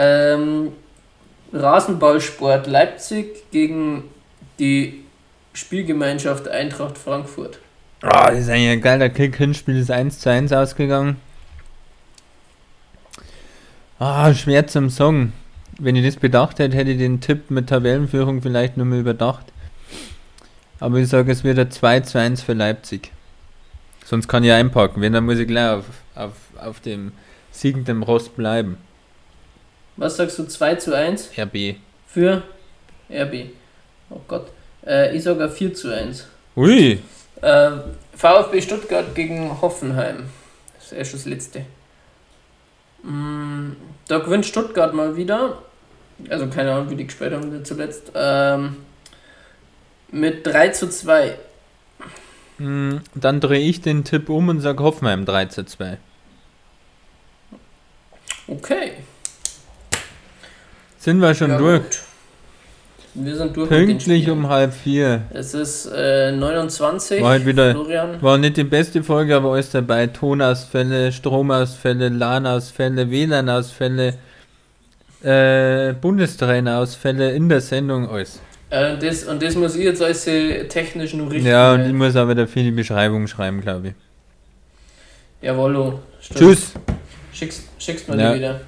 [0.00, 0.72] Ähm,
[1.52, 4.04] Rasenballsport Leipzig gegen
[4.60, 5.02] die
[5.54, 7.58] Spielgemeinschaft Eintracht Frankfurt.
[8.02, 9.36] Ah, das ist eigentlich ein geiler Kick.
[9.36, 11.16] Hinspiel ist 1 zu 1 ausgegangen.
[13.98, 15.32] Ah, schwer zum Sagen.
[15.80, 19.46] Wenn ich das bedacht hätte, hätte ich den Tipp mit Tabellenführung vielleicht nur mal überdacht.
[20.78, 23.10] Aber ich sage, es wird ein 2 zu 1 für Leipzig.
[24.04, 25.02] Sonst kann ich einpacken.
[25.02, 25.84] Wenn, dann muss ich gleich auf,
[26.14, 27.10] auf, auf dem
[27.50, 28.76] siegenden Rost bleiben.
[29.98, 30.44] Was sagst du?
[30.46, 31.76] 2 zu 1 RB.
[32.06, 32.42] für
[33.10, 33.50] RB.
[34.10, 34.46] Oh Gott.
[34.86, 36.26] Äh, ich sage 4 zu 1.
[36.56, 37.00] Ui!
[37.42, 37.70] Äh,
[38.14, 40.28] VfB Stuttgart gegen Hoffenheim.
[40.76, 41.64] Das ist erst das letzte.
[43.02, 43.72] Mm,
[44.06, 45.62] da gewinnt Stuttgart mal wieder.
[46.30, 48.12] Also keine Ahnung, wie die gespielt haben zuletzt.
[48.14, 48.76] Ähm,
[50.12, 51.36] mit 3 zu 2.
[52.58, 55.98] Hm, Dann drehe ich den Tipp um und sage Hoffenheim 3 zu 2.
[58.48, 58.92] Okay.
[60.98, 61.82] Sind wir schon Ja, durch?
[61.82, 62.00] gut.
[63.14, 63.68] Wir sind durch.
[63.68, 65.22] Pünktlich um halb vier.
[65.30, 67.22] Es ist äh, 29.
[67.22, 68.22] War halt wieder, Florian.
[68.22, 70.06] war nicht die beste Folge, aber alles dabei.
[70.06, 74.14] Tonausfälle, Stromausfälle, LAN-Ausfälle, WLAN-Ausfälle,
[75.24, 78.40] äh, Bundestrainerausfälle in der Sendung, alles.
[78.70, 81.50] Äh, das, und das muss ich jetzt als äh, technisch nur richtig.
[81.50, 83.94] Ja, und ich muss aber da viel die Beschreibung schreiben, glaube ich.
[85.42, 86.00] Jawollo.
[86.20, 86.38] stimmt.
[86.40, 86.72] Tschüss.
[87.32, 88.32] Schickst, schickst mir Ja.
[88.32, 88.60] die wieder.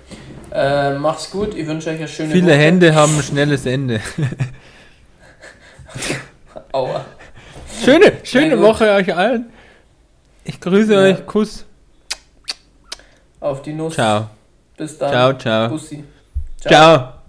[0.53, 1.55] Äh, macht's gut.
[1.55, 2.57] Ich wünsche euch eine schöne Viele Woche.
[2.57, 4.01] Hände haben ein schnelles Ende.
[6.72, 7.05] Aua.
[7.84, 8.61] Schöne, schöne.
[8.61, 9.51] Woche euch allen.
[10.44, 11.01] Ich grüße Ja.
[11.01, 11.26] euch.
[11.26, 11.64] Kuss.
[13.40, 13.94] Auf die Nuss.
[13.94, 14.28] Ciao.
[14.76, 15.11] Bis dann.
[15.11, 15.68] Ciao, ciao.
[15.68, 16.05] Bussi.
[16.61, 17.19] Ciao.